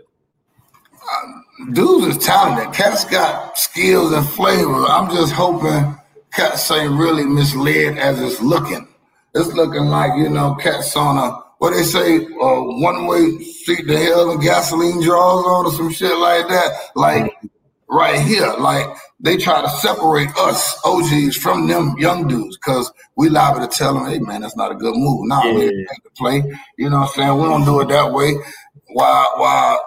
Um, 1.24 1.72
dudes 1.72 2.16
is 2.16 2.24
talented. 2.24 2.72
Cats 2.74 3.04
got 3.04 3.58
skills 3.58 4.12
and 4.12 4.26
flavor. 4.28 4.84
I'm 4.86 5.10
just 5.10 5.32
hoping 5.32 5.96
cats 6.32 6.70
ain't 6.70 6.92
really 6.92 7.24
misled 7.24 7.98
as 7.98 8.20
it's 8.20 8.40
looking 8.40 8.86
it's 9.34 9.52
looking 9.54 9.86
like 9.86 10.12
you 10.16 10.28
know 10.28 10.54
cats 10.56 10.96
on 10.96 11.16
a 11.18 11.36
what 11.58 11.72
they 11.72 11.82
say 11.82 12.16
uh, 12.16 12.60
one 12.80 13.06
way 13.06 13.38
street 13.40 13.86
to 13.86 13.96
hell 13.98 14.30
and 14.30 14.40
gasoline 14.42 15.02
draws 15.02 15.44
on 15.44 15.66
or 15.66 15.72
some 15.72 15.92
shit 15.92 16.16
like 16.16 16.48
that. 16.48 16.72
Like 16.94 17.32
right 17.86 18.18
here, 18.20 18.52
like 18.58 18.86
they 19.20 19.36
try 19.36 19.60
to 19.60 19.68
separate 19.68 20.30
us 20.38 20.80
OGs 20.84 21.36
from 21.36 21.68
them 21.68 21.94
young 21.98 22.26
dudes 22.26 22.56
because 22.56 22.90
we 23.16 23.28
liable 23.28 23.60
to 23.60 23.76
tell 23.76 23.92
them, 23.92 24.06
hey 24.06 24.18
man, 24.20 24.40
that's 24.40 24.56
not 24.56 24.72
a 24.72 24.74
good 24.74 24.94
move. 24.96 25.28
Nah, 25.28 25.44
yeah. 25.44 25.54
we 25.54 25.66
the 25.66 26.10
play. 26.16 26.42
You 26.78 26.88
know 26.88 27.00
what 27.00 27.10
I'm 27.10 27.14
saying? 27.14 27.36
We 27.36 27.44
don't 27.44 27.64
do 27.66 27.80
it 27.80 27.88
that 27.88 28.10
way. 28.10 28.34
Why? 28.94 29.28
Why? 29.36 29.78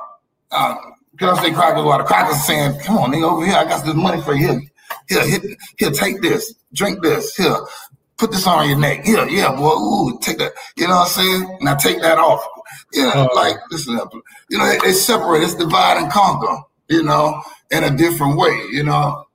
Uh, 0.52 0.76
can 1.18 1.30
I 1.30 1.42
say 1.42 1.52
crackers? 1.52 1.84
While 1.84 1.98
the 1.98 2.04
crackers 2.04 2.46
saying, 2.46 2.80
"Come 2.82 2.98
on, 2.98 3.12
nigga, 3.12 3.32
over 3.32 3.46
here, 3.46 3.56
I 3.56 3.66
got 3.66 3.84
this 3.84 3.96
money 3.96 4.22
for 4.22 4.36
you. 4.36 4.62
Here, 5.10 5.28
here, 5.28 5.40
here, 5.80 5.92
take 5.92 6.22
this, 6.22 6.54
drink 6.74 7.02
this. 7.02 7.36
Here, 7.36 7.56
put 8.18 8.32
this 8.32 8.48
on 8.48 8.70
your 8.70 8.80
neck. 8.80 9.02
Yeah, 9.06 9.26
yeah, 9.28 9.56
boy. 9.56 9.74
Ooh, 9.74 10.20
take 10.20 10.38
that. 10.40 10.54
You 10.78 10.88
know 10.88 10.96
what 10.96 11.18
I'm 11.18 11.24
saying? 11.24 11.58
Now 11.62 11.76
take 11.76 12.02
that 12.02 12.18
off. 12.18 12.46
Yeah, 12.94 13.12
uh, 13.16 13.28
like 13.36 13.56
listen 13.72 13.98
up. 13.98 14.12
you 14.50 14.58
know, 14.58 14.68
they, 14.68 14.80
they 14.80 14.94
separate, 14.94 15.44
it's 15.44 15.56
divide 15.56 15.98
and 15.98 16.12
conquer, 16.12 16.64
you 16.90 17.04
know, 17.04 17.42
in 17.72 17.84
a 17.84 17.96
different 17.96 18.38
way, 18.38 18.66
you 18.72 18.84
know. 18.84 19.26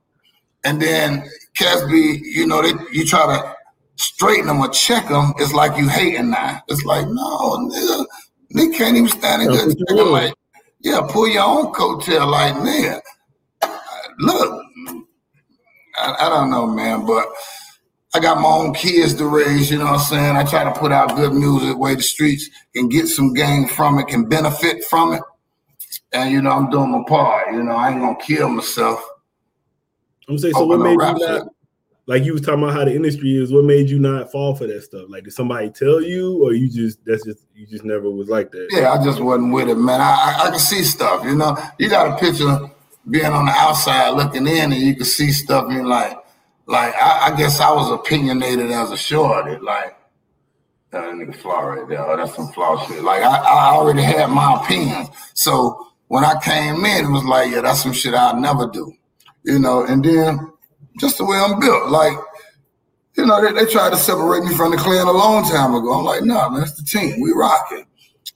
And 0.65 0.81
then 0.81 1.29
Casby, 1.55 2.21
you 2.23 2.47
know, 2.47 2.61
they 2.61 2.73
you 2.91 3.05
try 3.05 3.25
to 3.25 3.55
straighten 3.99 4.47
them 4.47 4.61
or 4.61 4.69
check 4.69 5.07
them, 5.09 5.33
it's 5.37 5.53
like 5.53 5.77
you 5.77 5.89
hating 5.89 6.29
now. 6.29 6.61
It's 6.69 6.85
like, 6.85 7.05
no, 7.07 7.69
nigga, 7.69 8.05
they 8.55 8.69
can't 8.69 8.95
even 8.95 9.09
stand 9.09 9.41
in 9.43 9.49
good 9.49 10.07
like, 10.07 10.33
yeah, 10.79 11.01
pull 11.09 11.27
your 11.27 11.43
own 11.43 11.73
coattail 11.73 12.31
like 12.31 12.53
nigga. 12.55 13.01
Look, 14.19 14.65
I, 15.97 16.15
I 16.19 16.29
don't 16.29 16.49
know, 16.49 16.65
man, 16.65 17.05
but 17.05 17.27
I 18.13 18.19
got 18.19 18.41
my 18.41 18.49
own 18.49 18.73
kids 18.73 19.13
to 19.15 19.27
raise, 19.27 19.69
you 19.69 19.77
know 19.77 19.85
what 19.85 19.93
I'm 19.93 19.99
saying? 19.99 20.35
I 20.35 20.43
try 20.43 20.63
to 20.63 20.71
put 20.71 20.91
out 20.91 21.15
good 21.15 21.31
music 21.33 21.77
where 21.77 21.95
the 21.95 22.01
streets 22.01 22.49
can 22.73 22.89
get 22.89 23.07
some 23.07 23.33
gain 23.33 23.67
from 23.67 23.99
it, 23.99 24.07
can 24.07 24.27
benefit 24.27 24.83
from 24.85 25.13
it. 25.13 25.21
And, 26.11 26.31
you 26.31 26.41
know, 26.41 26.49
I'm 26.49 26.71
doing 26.71 26.91
my 26.91 27.03
part. 27.07 27.53
You 27.53 27.61
know, 27.61 27.73
I 27.73 27.91
ain't 27.91 28.19
to 28.19 28.25
kill 28.25 28.49
myself. 28.49 28.99
I'm 30.27 30.39
saying, 30.39 30.55
so 30.55 30.65
what 30.65 30.79
made 30.79 30.91
you 30.93 30.97
not, 30.97 31.47
like 32.07 32.23
you 32.23 32.33
was 32.33 32.41
talking 32.41 32.63
about 32.63 32.73
how 32.73 32.83
the 32.83 32.95
industry 32.95 33.35
is, 33.35 33.51
what 33.53 33.63
made 33.65 33.91
you 33.91 33.99
not 33.99 34.31
fall 34.31 34.55
for 34.55 34.65
that 34.65 34.81
stuff? 34.81 35.05
Like, 35.07 35.25
did 35.25 35.33
somebody 35.33 35.69
tell 35.69 36.01
you, 36.01 36.43
or 36.43 36.53
you 36.53 36.67
just, 36.67 37.05
that's 37.05 37.23
just, 37.23 37.45
you 37.53 37.67
just 37.67 37.83
never 37.83 38.09
was 38.09 38.27
like 38.27 38.49
that? 38.51 38.69
Yeah, 38.71 38.91
I 38.91 39.03
just 39.03 39.19
wasn't 39.19 39.53
with 39.53 39.69
it, 39.69 39.75
man. 39.75 40.01
I, 40.01 40.05
I, 40.39 40.47
I 40.47 40.49
can 40.49 40.57
see 40.57 40.81
stuff, 40.81 41.23
you 41.23 41.35
know? 41.35 41.55
You 41.77 41.89
got 41.89 42.15
a 42.15 42.19
picture 42.19 42.59
being 43.07 43.25
on 43.25 43.45
the 43.45 43.51
outside 43.51 44.09
looking 44.09 44.47
in, 44.47 44.73
and 44.73 44.81
you 44.81 44.95
can 44.95 45.05
see 45.05 45.31
stuff, 45.31 45.65
and 45.65 45.73
you're 45.73 45.85
like, 45.85 46.17
like 46.69 46.93
I, 47.01 47.31
I, 47.31 47.35
guess 47.35 47.59
I 47.59 47.71
was 47.71 47.91
opinionated 47.91 48.69
as 48.69 48.91
a 48.91 48.97
shorty. 48.97 49.57
Like 49.57 49.97
that 50.91 51.03
nigga 51.03 51.35
flaw 51.35 51.61
right 51.61 51.89
there. 51.89 52.07
Oh, 52.07 52.15
that's 52.15 52.35
some 52.35 52.49
flaw 52.49 52.85
shit. 52.85 53.03
Like 53.03 53.23
I, 53.23 53.37
I 53.37 53.71
already 53.71 54.03
had 54.03 54.27
my 54.27 54.61
opinions. 54.61 55.09
So 55.33 55.87
when 56.09 56.23
I 56.23 56.39
came 56.39 56.85
in, 56.85 57.05
it 57.05 57.09
was 57.09 57.23
like, 57.23 57.51
yeah, 57.51 57.61
that's 57.61 57.81
some 57.81 57.91
shit 57.91 58.13
I'd 58.13 58.37
never 58.37 58.67
do. 58.67 58.93
You 59.43 59.57
know, 59.57 59.83
and 59.83 60.05
then 60.05 60.51
just 60.99 61.17
the 61.17 61.25
way 61.25 61.37
I'm 61.37 61.59
built, 61.59 61.89
like, 61.89 62.17
you 63.17 63.25
know, 63.25 63.41
they, 63.41 63.51
they 63.51 63.71
tried 63.71 63.89
to 63.89 63.97
separate 63.97 64.43
me 64.43 64.53
from 64.55 64.71
the 64.71 64.77
clan 64.77 65.07
a 65.07 65.11
long 65.11 65.49
time 65.49 65.73
ago. 65.73 65.91
I'm 65.93 66.05
like, 66.05 66.23
nah, 66.23 66.49
man, 66.49 66.63
it's 66.63 66.73
the 66.73 66.83
team. 66.83 67.19
We 67.19 67.31
rocking. 67.31 67.87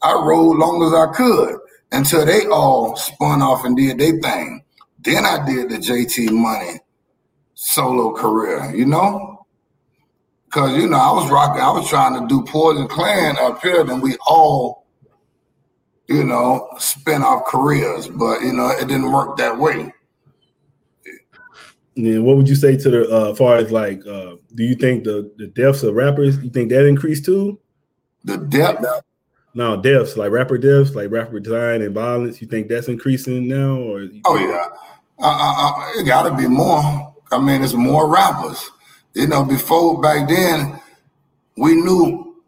I 0.02 0.14
rode 0.14 0.58
long 0.58 0.84
as 0.84 0.94
I 0.94 1.14
could 1.16 1.60
until 1.92 2.26
they 2.26 2.48
all 2.48 2.96
spun 2.96 3.44
off 3.44 3.64
and 3.64 3.78
did 3.78 4.00
their 4.00 4.20
thing. 4.20 4.64
Then 5.00 5.24
I 5.24 5.46
did 5.46 5.70
the 5.70 5.78
JT 5.78 6.32
money 6.32 6.80
solo 7.54 8.14
career, 8.14 8.74
you 8.76 8.86
know? 8.86 9.46
Cause 10.50 10.78
you 10.78 10.88
know, 10.88 10.98
I 10.98 11.12
was 11.12 11.32
rocking, 11.32 11.62
I 11.62 11.72
was 11.72 11.90
trying 11.90 12.20
to 12.20 12.28
do 12.28 12.44
Poison 12.44 12.88
Clan 12.88 13.38
up 13.40 13.62
here, 13.62 13.82
and 13.82 14.02
we 14.04 14.16
all, 14.28 14.86
you 16.08 16.24
know, 16.24 16.70
spin 16.78 17.24
off 17.24 17.46
careers, 17.46 18.08
but 18.08 18.42
you 18.42 18.54
know, 18.54 18.70
it 18.70 18.88
didn't 18.88 19.12
work 19.12 19.36
that 19.38 19.58
way. 19.58 19.92
Yeah, 21.96 22.20
what 22.20 22.38
would 22.38 22.48
you 22.48 22.56
say 22.56 22.78
to 22.78 22.90
the 22.90 23.10
uh 23.10 23.36
far 23.36 23.56
as 23.58 23.72
like 23.72 24.06
uh 24.06 24.36
do 24.54 24.64
you 24.64 24.76
think 24.76 25.06
the 25.06 25.32
the 25.38 25.48
deaths 25.48 25.82
of 25.82 25.96
rappers, 25.96 26.38
you 26.44 26.52
think 26.52 26.70
that 26.70 26.86
increased 26.86 27.26
too? 27.26 27.60
The 28.24 28.38
depth 28.38 28.86
no 29.56 29.80
deaths, 29.80 30.18
like 30.18 30.32
rapper 30.32 30.58
deaths, 30.58 30.96
like 30.96 31.12
rapper 31.12 31.40
design 31.40 31.82
and 31.82 31.94
violence. 31.94 32.42
You 32.42 32.48
think 32.48 32.68
that's 32.68 32.88
increasing 32.88 33.48
now, 33.48 33.76
or? 33.78 34.08
Oh 34.26 34.38
yeah, 34.38 34.68
uh, 35.20 35.26
uh, 35.26 35.54
uh, 35.70 35.92
it 36.00 36.06
got 36.06 36.28
to 36.28 36.36
be 36.36 36.48
more. 36.48 37.13
I 37.34 37.40
mean, 37.40 37.64
it's 37.64 37.74
more 37.74 38.10
rappers. 38.10 38.70
You 39.14 39.28
know, 39.28 39.44
before 39.44 40.02
back 40.02 40.28
then, 40.28 40.80
we 41.58 41.76
knew 41.76 42.42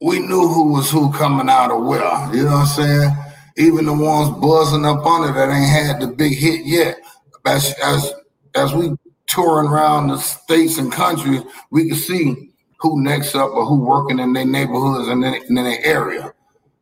we 0.00 0.18
knew 0.18 0.48
who 0.48 0.72
was 0.72 0.90
who 0.90 1.12
coming 1.12 1.48
out 1.48 1.70
of 1.70 1.84
where. 1.84 2.34
You 2.34 2.44
know 2.44 2.50
what 2.50 2.56
I'm 2.56 2.66
saying? 2.66 3.16
Even 3.56 3.86
the 3.86 3.92
ones 3.92 4.30
buzzing 4.40 4.84
up 4.84 5.06
on 5.06 5.28
it 5.28 5.34
that 5.34 5.48
ain't 5.48 5.70
had 5.70 6.00
the 6.00 6.08
big 6.08 6.36
hit 6.36 6.64
yet. 6.64 6.96
As 7.44 7.74
as 7.82 8.12
as 8.54 8.74
we 8.74 8.96
touring 9.26 9.68
around 9.68 10.08
the 10.08 10.18
states 10.18 10.78
and 10.78 10.92
countries, 10.92 11.42
we 11.70 11.88
can 11.88 11.96
see 11.96 12.50
who 12.80 13.02
next 13.02 13.34
up 13.34 13.50
or 13.52 13.64
who 13.64 13.80
working 13.80 14.18
in 14.18 14.32
their 14.32 14.44
neighborhoods 14.44 15.08
and 15.08 15.24
in, 15.24 15.54
their 15.54 15.84
area. 15.84 16.32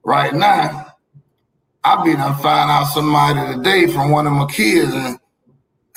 Right 0.03 0.35
now, 0.35 0.87
I 1.85 2.03
be 2.03 2.15
done 2.15 2.35
find 2.37 2.71
out 2.71 2.85
somebody 2.85 3.55
today 3.55 3.87
from 3.87 4.11
one 4.11 4.27
of 4.27 4.33
my 4.33 4.47
kids 4.47 4.95
and 4.95 5.20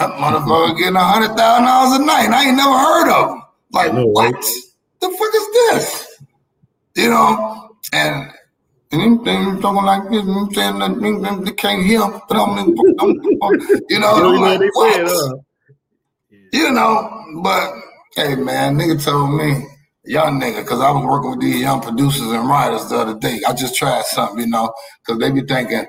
that 0.04 0.18
motherfucker 0.20 0.78
getting 0.78 0.96
a 0.96 1.04
hundred 1.04 1.36
thousand 1.38 1.66
dollars 1.66 2.00
a 2.00 2.06
night. 2.06 2.26
And 2.26 2.36
I 2.36 2.46
ain't 2.48 2.58
never 2.58 2.78
heard 2.78 3.10
of 3.10 3.30
him. 3.30 3.44
Like 3.72 3.94
know, 3.94 4.06
what? 4.08 4.34
Right? 4.34 4.46
The 5.00 5.10
fuck 5.10 5.36
is 5.36 5.48
this? 5.54 6.22
You 6.96 7.10
know, 7.10 7.76
and 7.94 8.32
and 8.92 9.26
then 9.26 9.62
talking 9.62 9.84
like 9.84 10.10
this, 10.12 10.22
I'm 10.22 10.54
saying 10.54 10.80
that 10.80 11.44
they 11.46 11.52
can't 11.54 11.84
hear, 11.84 12.02
but 12.30 12.38
I'm, 12.38 12.60
I'm 13.00 13.12
you 13.90 14.00
know, 14.00 14.14
I'm 14.14 14.40
like, 14.40 14.70
what? 14.74 15.40
You 16.52 16.72
know, 16.72 17.42
but 17.42 17.74
hey 18.16 18.36
man, 18.36 18.78
nigga 18.78 19.04
told 19.04 19.34
me, 19.34 19.66
young 20.06 20.40
nigga, 20.40 20.62
because 20.62 20.80
I 20.80 20.92
was 20.92 21.06
working 21.06 21.32
with 21.32 21.42
these 21.42 21.62
young 21.62 21.82
producers 21.82 22.22
and 22.22 22.48
writers 22.48 22.88
the 22.90 22.98
other 22.98 23.18
day. 23.18 23.42
I 23.48 23.54
just 23.54 23.76
tried 23.76 24.06
something, 24.06 24.42
you 24.42 24.48
know, 24.48 24.72
because 25.04 25.20
they 25.20 25.32
be 25.32 25.42
thinking 25.42 25.88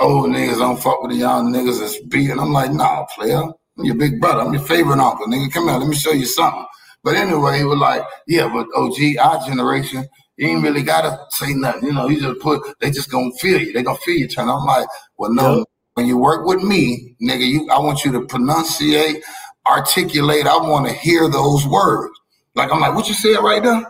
old 0.00 0.30
niggas 0.30 0.58
don't 0.58 0.80
fuck 0.80 1.02
with 1.02 1.12
the 1.12 1.18
young 1.18 1.52
niggas 1.52 1.80
that's 1.80 2.00
beating. 2.06 2.38
I'm 2.38 2.52
like, 2.52 2.72
nah, 2.72 3.04
player. 3.14 3.42
I'm 3.78 3.84
your 3.84 3.96
big 3.96 4.20
brother. 4.20 4.40
I'm 4.40 4.52
your 4.52 4.62
favorite 4.62 5.00
uncle, 5.00 5.26
nigga. 5.26 5.52
Come 5.52 5.68
here, 5.68 5.78
let 5.78 5.88
me 5.88 5.96
show 5.96 6.12
you 6.12 6.26
something. 6.26 6.66
But 7.02 7.16
anyway, 7.16 7.58
he 7.58 7.64
was 7.64 7.78
like, 7.78 8.02
yeah, 8.26 8.48
but 8.48 8.66
OG, 8.74 9.18
our 9.20 9.46
generation, 9.46 10.06
you 10.36 10.48
ain't 10.48 10.62
really 10.62 10.82
gotta 10.82 11.18
say 11.30 11.52
nothing. 11.52 11.84
You 11.84 11.92
know, 11.92 12.08
you 12.08 12.20
just 12.20 12.40
put 12.40 12.62
they 12.80 12.90
just 12.90 13.10
gonna 13.10 13.30
feel 13.40 13.60
you. 13.60 13.72
They 13.72 13.82
gonna 13.82 13.98
feel 13.98 14.16
you 14.16 14.26
turn. 14.26 14.48
I'm 14.48 14.64
like, 14.64 14.88
well, 15.18 15.32
no, 15.32 15.58
yep. 15.58 15.66
when 15.94 16.06
you 16.06 16.18
work 16.18 16.46
with 16.46 16.62
me, 16.62 17.14
nigga, 17.22 17.46
you 17.46 17.68
I 17.70 17.78
want 17.78 18.04
you 18.04 18.12
to 18.12 18.20
pronunciate, 18.22 19.22
articulate, 19.66 20.46
I 20.46 20.56
wanna 20.56 20.92
hear 20.92 21.28
those 21.28 21.66
words. 21.66 22.18
Like 22.54 22.72
I'm 22.72 22.80
like, 22.80 22.94
what 22.94 23.08
you 23.08 23.14
said 23.14 23.36
right 23.38 23.62
there? 23.62 23.84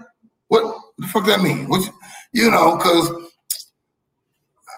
What 0.49 0.77
the 0.99 1.07
fuck 1.07 1.27
that 1.27 1.41
mean? 1.41 1.69
What 1.69 1.83
you, 1.83 1.93
you 2.33 2.51
know, 2.51 2.77
cause 2.79 3.11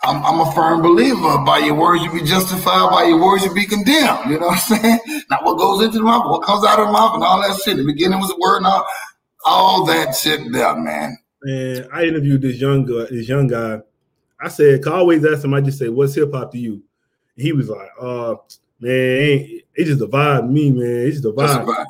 I'm, 0.06 0.24
I'm, 0.24 0.40
a 0.40 0.52
firm 0.52 0.82
believer. 0.82 1.38
By 1.44 1.58
your 1.58 1.74
words, 1.74 2.02
you 2.02 2.12
be 2.12 2.22
justified. 2.22 2.90
By 2.90 3.04
your 3.04 3.22
words, 3.22 3.44
you 3.44 3.52
be 3.52 3.66
condemned. 3.66 4.30
You 4.30 4.38
know 4.38 4.46
what 4.46 4.70
I'm 4.70 4.78
saying? 4.78 4.98
Not 5.30 5.44
what 5.44 5.58
goes 5.58 5.84
into 5.84 5.98
the 5.98 6.04
mouth, 6.04 6.30
what 6.30 6.42
comes 6.42 6.64
out 6.64 6.78
of 6.78 6.86
the 6.86 6.92
mouth, 6.92 7.14
and 7.14 7.24
all 7.24 7.42
that 7.42 7.60
shit. 7.64 7.76
The 7.76 7.84
beginning 7.84 8.20
was 8.20 8.28
the 8.28 8.36
word, 8.38 8.58
and 8.58 8.66
all, 8.66 8.86
all 9.44 9.84
that 9.86 10.14
shit 10.14 10.52
there, 10.52 10.76
man. 10.76 11.18
Man, 11.42 11.88
I 11.92 12.04
interviewed 12.04 12.42
this 12.42 12.60
young 12.60 12.84
guy. 12.84 13.06
This 13.10 13.28
young 13.28 13.48
guy. 13.48 13.80
I 14.40 14.48
said, 14.48 14.86
I 14.86 14.92
always 14.92 15.24
ask 15.24 15.44
him. 15.44 15.54
I 15.54 15.60
just 15.60 15.78
say, 15.78 15.88
"What's 15.88 16.14
hip 16.14 16.32
hop 16.32 16.52
to 16.52 16.58
you?" 16.58 16.74
And 17.36 17.46
he 17.46 17.52
was 17.52 17.68
like, 17.68 17.88
"Uh, 18.00 18.34
man, 18.80 19.60
it's 19.74 19.88
just 19.88 20.02
a 20.02 20.06
vibe, 20.06 20.50
me, 20.50 20.70
man. 20.70 21.06
It's 21.06 21.20
just 21.20 21.26
a 21.26 21.32
vibe." 21.32 21.86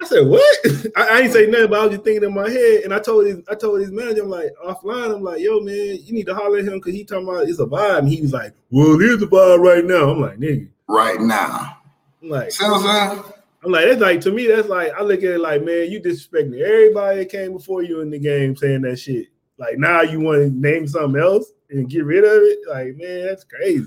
I 0.00 0.06
said, 0.06 0.26
"What?" 0.26 0.56
I, 0.96 1.08
I 1.08 1.20
ain't 1.20 1.32
say 1.32 1.46
nothing, 1.46 1.70
but 1.70 1.80
I 1.80 1.82
was 1.84 1.94
just 1.94 2.04
thinking 2.04 2.24
in 2.24 2.34
my 2.34 2.48
head, 2.48 2.82
and 2.84 2.94
I 2.94 3.00
told 3.00 3.26
his, 3.26 3.38
I 3.50 3.54
told 3.54 3.80
his 3.80 3.90
manager, 3.90 4.22
I'm 4.22 4.30
like, 4.30 4.52
offline, 4.64 5.14
I'm 5.14 5.22
like, 5.22 5.40
"Yo, 5.40 5.60
man, 5.60 5.98
you 6.02 6.12
need 6.12 6.26
to 6.26 6.34
holler 6.34 6.58
at 6.58 6.64
him 6.64 6.74
because 6.74 6.94
he 6.94 7.04
talking 7.04 7.28
about 7.28 7.48
it's 7.48 7.58
a 7.58 7.66
vibe." 7.66 7.98
And 8.00 8.08
he 8.08 8.20
was 8.20 8.32
like, 8.32 8.54
"Well, 8.70 8.98
here's 8.98 9.20
the 9.20 9.26
vibe 9.26 9.58
right 9.60 9.84
now." 9.84 10.10
I'm 10.10 10.20
like, 10.20 10.38
"Nigga, 10.38 10.68
right 10.88 11.20
now." 11.20 11.78
I'm 12.22 12.30
like, 12.30 12.50
see 12.50 12.64
what 12.64 13.34
I'm 13.64 13.72
like, 13.72 13.86
that's 13.86 14.00
like 14.00 14.20
to 14.22 14.30
me, 14.30 14.46
that's 14.46 14.68
like 14.68 14.92
I 14.92 15.02
look 15.02 15.18
at 15.18 15.32
it 15.32 15.40
like, 15.40 15.64
man, 15.64 15.90
you 15.90 16.00
disrespecting 16.00 16.60
everybody 16.60 17.18
that 17.18 17.28
came 17.28 17.52
before 17.52 17.82
you 17.82 18.00
in 18.00 18.10
the 18.10 18.18
game 18.18 18.56
saying 18.56 18.82
that 18.82 18.98
shit. 18.98 19.28
Like 19.58 19.78
now 19.78 20.02
you 20.02 20.20
want 20.20 20.38
to 20.38 20.50
name 20.50 20.86
something 20.86 21.20
else 21.20 21.50
and 21.70 21.90
get 21.90 22.04
rid 22.04 22.24
of 22.24 22.30
it. 22.30 22.58
Like, 22.68 22.96
man, 22.96 23.26
that's 23.26 23.44
crazy. 23.44 23.86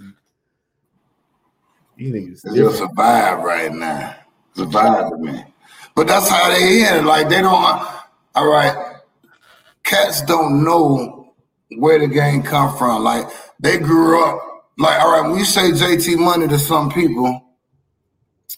You 1.96 2.14
niggas 2.14 2.42
it's 2.44 2.80
a 2.80 2.88
vibe 2.88 3.44
right 3.44 3.72
now. 3.72 4.16
It's 4.52 4.62
a 4.62 4.66
vibe, 4.66 5.20
man. 5.20 5.51
But 6.02 6.08
that's 6.08 6.30
how 6.30 6.50
they 6.50 6.84
end. 6.84 7.06
Like 7.06 7.30
they 7.30 7.44
don't. 7.44 7.54
All 8.34 8.48
right, 8.48 8.96
cats 9.84 10.24
don't 10.24 10.64
know 10.64 11.32
where 11.78 12.00
the 12.00 12.08
game 12.08 12.42
come 12.42 12.76
from. 12.76 13.04
Like 13.04 13.28
they 13.60 13.78
grew 13.78 14.26
up. 14.26 14.42
Like 14.80 15.00
all 15.00 15.12
right, 15.12 15.30
when 15.30 15.38
you 15.38 15.46
say 15.46 15.70
JT 15.70 16.18
Money 16.18 16.48
to 16.48 16.58
some 16.58 16.90
people, 16.90 17.40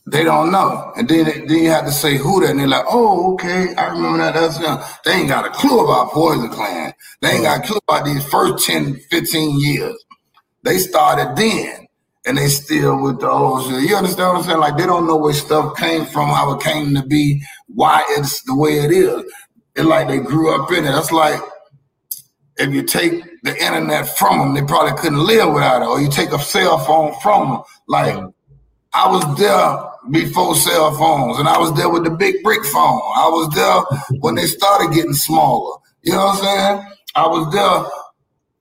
they 0.08 0.24
don't 0.24 0.54
know, 0.54 0.94
and 0.96 1.10
then 1.10 1.26
then 1.26 1.64
you 1.64 1.70
have 1.70 1.84
to 1.84 1.92
say 1.92 2.16
who 2.16 2.40
that, 2.40 2.52
and 2.52 2.62
they're 2.62 2.68
like, 2.68 2.86
oh, 2.88 3.34
okay, 3.34 3.76
I 3.76 3.88
remember 3.88 4.20
that. 4.20 4.36
That's 4.36 4.58
young. 4.62 4.82
They 5.04 5.12
ain't 5.12 5.28
got 5.28 5.46
a 5.46 5.50
clue 5.50 5.84
about 5.84 6.12
Poison 6.14 6.48
Clan. 6.48 6.94
They 7.20 7.32
ain't 7.32 7.44
got 7.44 7.60
a 7.60 7.68
clue 7.68 7.80
about 7.90 8.06
these 8.06 8.24
first 8.30 8.66
10, 8.66 9.02
15 9.12 9.60
years. 9.60 10.02
They 10.64 10.78
started 10.78 11.36
then 11.36 11.83
and 12.26 12.38
they 12.38 12.48
still 12.48 13.02
with 13.02 13.20
the 13.20 13.30
old 13.30 13.66
shit. 13.66 13.90
You 13.90 13.96
understand 13.96 14.30
what 14.30 14.38
I'm 14.38 14.44
saying? 14.44 14.60
Like 14.60 14.78
they 14.78 14.86
don't 14.86 15.08
know 15.08 15.18
where 15.18 15.34
stuff 15.34 15.76
came 15.78 16.06
from, 16.06 16.30
how 16.30 16.54
it 16.54 16.64
came 16.64 16.96
to 16.96 17.06
be, 17.06 17.42
why 17.68 18.04
it's 18.10 18.42
the 18.44 18.56
way 18.56 18.80
it 18.80 18.92
is. 18.92 19.24
It's 19.76 19.86
like 19.86 20.08
they 20.08 20.20
grew 20.20 20.54
up 20.54 20.72
in 20.72 20.86
it. 20.86 20.92
That's 20.92 21.12
like 21.12 21.42
if 22.58 22.74
you 22.74 22.84
take 22.84 23.24
the 23.44 23.52
internet 23.62 24.08
from 24.18 24.40
them, 24.40 24.54
they 24.54 24.62
probably 24.62 24.94
couldn't 25.00 25.26
live 25.26 25.54
without 25.54 25.82
it. 25.82 25.88
Or 25.88 26.00
you 26.00 26.10
take 26.10 26.32
a 26.32 26.40
cell 26.40 26.78
phone 26.80 27.14
from 27.22 27.50
them. 27.50 27.62
Like 27.88 28.16
I 28.94 29.10
was 29.10 29.38
there 29.38 29.90
before 30.12 30.56
cell 30.56 30.96
phones, 30.96 31.40
and 31.40 31.48
I 31.48 31.58
was 31.58 31.74
there 31.76 31.90
with 31.90 32.04
the 32.04 32.12
big 32.12 32.44
brick 32.44 32.64
phone. 32.66 33.02
I 33.16 33.28
was 33.30 33.54
there 33.56 34.20
when 34.20 34.36
they 34.36 34.46
started 34.46 34.94
getting 34.94 35.14
smaller. 35.14 35.80
You 36.04 36.14
know 36.14 36.26
what 36.26 36.38
I'm 36.38 36.44
saying? 36.44 36.94
I 37.16 37.28
was 37.28 37.54
there 37.54 37.92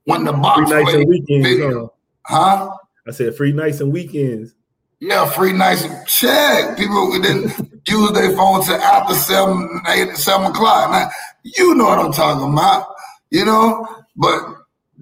when 0.04 0.24
the 0.24 0.32
box 0.32 0.70
played. 0.70 1.06
Weekends, 1.06 1.90
huh? 2.26 2.76
I 3.06 3.10
said 3.10 3.34
free 3.34 3.52
nights 3.52 3.80
and 3.80 3.92
weekends. 3.92 4.54
Yeah, 5.00 5.28
free 5.28 5.52
nights. 5.52 5.84
And 5.84 6.06
check. 6.06 6.76
People 6.76 7.10
didn't 7.20 7.82
use 7.88 8.12
their 8.12 8.36
phone 8.36 8.64
to 8.66 8.74
after 8.74 9.14
seven, 9.14 9.82
eight, 9.88 10.16
seven 10.16 10.46
o'clock. 10.52 10.90
Now, 10.90 11.10
you 11.42 11.74
know 11.74 11.84
what 11.84 11.98
I'm 11.98 12.12
talking 12.12 12.52
about. 12.52 12.86
You 13.30 13.44
know, 13.44 13.88
but 14.14 14.40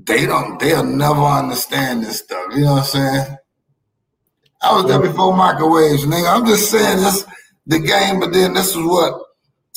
they 0.07 0.25
don't. 0.25 0.59
They'll 0.59 0.85
never 0.85 1.21
understand 1.21 2.04
this 2.04 2.21
stuff. 2.21 2.54
You 2.54 2.62
know 2.62 2.73
what 2.75 2.80
I'm 2.80 2.87
saying? 2.87 3.37
I 4.62 4.75
was 4.75 4.87
there 4.87 5.00
before 5.00 5.37
microwaves, 5.37 6.04
nigga. 6.04 6.35
I'm 6.35 6.47
just 6.47 6.71
saying 6.71 6.99
this 6.99 7.26
the 7.66 7.78
game, 7.78 8.21
but 8.21 8.33
then 8.33 8.54
this 8.54 8.71
is 8.71 8.83
what 8.83 9.21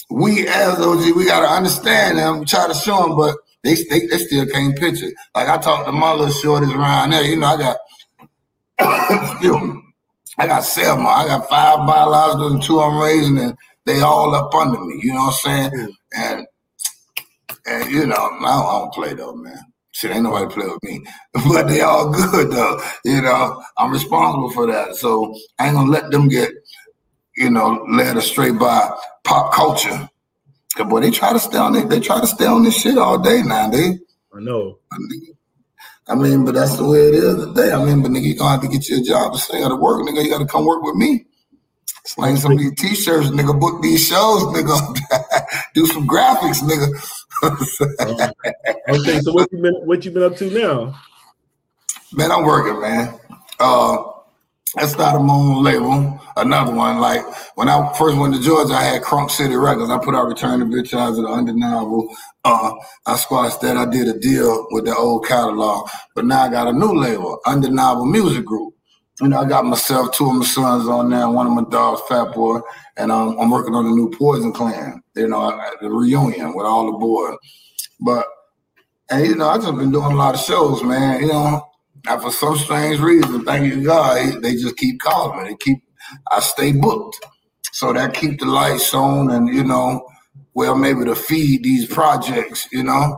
we 0.09 0.47
as 0.47 0.79
OG 0.79 1.15
we 1.15 1.25
gotta 1.25 1.47
understand 1.47 2.17
them, 2.17 2.39
We 2.39 2.45
try 2.45 2.67
to 2.67 2.73
show 2.73 3.03
them, 3.03 3.15
but 3.15 3.35
they, 3.63 3.75
they, 3.89 4.07
they 4.07 4.17
still 4.17 4.45
can't 4.47 4.77
picture. 4.77 5.11
Like 5.35 5.47
I 5.47 5.57
talked 5.57 5.85
to 5.87 5.91
my 5.91 6.11
little 6.11 6.27
shorties 6.27 6.75
around 6.75 7.11
there, 7.11 7.23
you 7.23 7.37
know, 7.37 7.47
I 7.47 7.57
got 7.57 7.77
I 10.37 10.47
got 10.47 10.63
seven. 10.63 11.05
I 11.05 11.27
got 11.27 11.49
five 11.49 11.85
biological 11.87 12.53
and 12.53 12.63
two 12.63 12.79
I'm 12.79 12.97
raising, 13.01 13.37
and 13.37 13.57
they 13.85 14.01
all 14.01 14.33
up 14.33 14.53
under 14.53 14.79
me. 14.79 14.99
You 15.03 15.13
know 15.13 15.25
what 15.25 15.39
I'm 15.45 15.71
saying? 15.71 15.95
And 16.15 16.47
and 17.65 17.91
you 17.91 18.07
know, 18.07 18.15
I 18.15 18.29
don't, 18.29 18.45
I 18.45 18.79
don't 18.79 18.93
play 18.93 19.13
though, 19.13 19.35
man. 19.35 19.57
Shit, 19.91 20.11
ain't 20.11 20.23
nobody 20.23 20.51
play 20.51 20.65
with 20.65 20.83
me, 20.83 21.05
but 21.33 21.67
they 21.67 21.81
all 21.81 22.11
good 22.11 22.51
though. 22.51 22.81
You 23.05 23.21
know, 23.21 23.61
I'm 23.77 23.91
responsible 23.91 24.49
for 24.49 24.65
that, 24.67 24.95
so 24.95 25.35
I 25.59 25.67
ain't 25.67 25.75
gonna 25.75 25.91
let 25.91 26.09
them 26.09 26.27
get, 26.27 26.49
you 27.37 27.51
know, 27.51 27.85
led 27.89 28.17
astray 28.17 28.51
by 28.51 28.89
pop 29.23 29.53
culture. 29.53 30.09
Cause 30.75 30.87
boy, 30.87 31.01
they 31.01 31.11
try 31.11 31.31
to 31.31 31.39
stay 31.39 31.59
on 31.59 31.75
it. 31.75 31.89
They 31.89 31.99
try 31.99 32.19
to 32.19 32.25
stay 32.25 32.47
on 32.47 32.63
this 32.63 32.81
shit 32.81 32.97
all 32.97 33.19
day 33.19 33.43
now. 33.43 33.69
They, 33.69 33.99
I 34.35 34.39
know. 34.39 34.79
I 34.91 34.97
mean, 34.97 35.35
but 36.05 36.51
that's 36.53 36.75
the 36.75 36.85
way 36.85 37.07
it 37.07 37.15
is 37.15 37.35
today. 37.45 37.71
I 37.71 37.83
mean, 37.83 38.01
but 38.01 38.11
nigga, 38.11 38.23
you 38.23 38.35
gonna 38.35 38.51
have 38.51 38.61
to 38.61 38.67
get 38.67 38.89
your 38.89 39.01
job 39.01 39.33
to 39.33 39.39
stay 39.39 39.63
out 39.63 39.71
of 39.71 39.79
work, 39.79 40.01
nigga. 40.01 40.23
You 40.23 40.29
gotta 40.29 40.45
come 40.45 40.65
work 40.65 40.83
with 40.83 40.95
me. 40.95 41.25
Slang 42.05 42.35
some 42.35 42.53
of 42.53 42.59
these 42.59 42.75
t-shirts, 42.75 43.29
nigga. 43.29 43.57
Book 43.57 43.81
these 43.81 44.05
shows, 44.05 44.43
nigga. 44.43 44.75
Do 45.73 45.85
some 45.87 46.05
graphics, 46.07 46.61
nigga. 46.61 46.87
okay, 48.89 49.19
so 49.21 49.31
what 49.31 49.51
you 49.51 49.61
been 49.61 49.75
what 49.85 50.03
you 50.03 50.11
been 50.11 50.23
up 50.23 50.35
to 50.37 50.49
now? 50.49 50.99
Man, 52.11 52.31
I'm 52.31 52.43
working, 52.43 52.81
man. 52.81 53.17
Uh, 53.59 54.03
I 54.75 54.87
started 54.87 55.19
my 55.19 55.33
own 55.35 55.63
label, 55.63 56.19
another 56.35 56.73
one. 56.73 56.99
Like 56.99 57.21
when 57.55 57.69
I 57.69 57.93
first 57.93 58.17
went 58.17 58.33
to 58.33 58.41
Georgia, 58.41 58.73
I 58.73 58.83
had 58.83 59.03
Crunk 59.03 59.29
City 59.29 59.55
Records. 59.55 59.91
I 59.91 59.99
put 59.99 60.15
out 60.15 60.27
Return 60.27 60.59
to 60.59 60.65
Bitch 60.65 60.97
Eyes 60.97 61.17
of 61.17 61.25
the 61.25 61.29
Undeniable. 61.29 62.07
Uh, 62.43 62.73
I 63.05 63.15
squashed 63.17 63.61
that. 63.61 63.77
I 63.77 63.85
did 63.85 64.07
a 64.07 64.17
deal 64.17 64.65
with 64.71 64.85
the 64.85 64.95
old 64.95 65.27
catalog, 65.27 65.89
but 66.15 66.25
now 66.25 66.41
I 66.41 66.49
got 66.49 66.67
a 66.67 66.73
new 66.73 66.91
label, 66.99 67.39
Undeniable 67.45 68.05
Music 68.05 68.45
Group. 68.45 68.73
You 69.21 69.27
know, 69.27 69.41
I 69.41 69.45
got 69.47 69.63
myself, 69.63 70.11
two 70.11 70.27
of 70.27 70.37
my 70.37 70.45
sons 70.45 70.87
on 70.87 71.11
there, 71.11 71.29
one 71.29 71.45
of 71.45 71.53
my 71.53 71.65
dogs, 71.69 72.01
Fat 72.09 72.33
Boy, 72.33 72.59
and 72.97 73.11
um, 73.11 73.37
I'm 73.39 73.51
working 73.51 73.75
on 73.75 73.85
the 73.85 73.91
new 73.91 74.09
Poison 74.09 74.51
Clan. 74.51 75.03
You 75.15 75.27
know, 75.27 75.61
the 75.81 75.89
reunion 75.89 76.55
with 76.55 76.65
all 76.65 76.87
the 76.87 76.97
boys. 76.97 77.37
But 77.99 78.25
and 79.11 79.27
you 79.27 79.35
know, 79.35 79.49
I 79.49 79.57
just 79.57 79.75
been 79.75 79.91
doing 79.91 80.11
a 80.11 80.15
lot 80.15 80.33
of 80.33 80.41
shows, 80.41 80.81
man. 80.81 81.21
You 81.21 81.27
know, 81.27 81.63
and 82.07 82.21
for 82.21 82.31
some 82.31 82.57
strange 82.57 82.99
reason, 82.99 83.45
thank 83.45 83.65
you 83.65 83.83
God, 83.83 84.41
they 84.41 84.53
just 84.53 84.77
keep 84.77 84.99
calling 84.99 85.43
me. 85.43 85.49
They 85.49 85.55
keep, 85.57 85.77
I 86.31 86.39
stay 86.41 86.71
booked. 86.73 87.19
So 87.71 87.93
that 87.93 88.13
keep 88.13 88.39
the 88.39 88.45
lights 88.45 88.93
on 88.93 89.31
and, 89.31 89.47
you 89.47 89.63
know, 89.63 90.07
I'm 90.59 90.83
able 90.83 91.05
to 91.05 91.15
feed 91.15 91.63
these 91.63 91.87
projects, 91.87 92.67
you 92.71 92.83
know. 92.83 93.17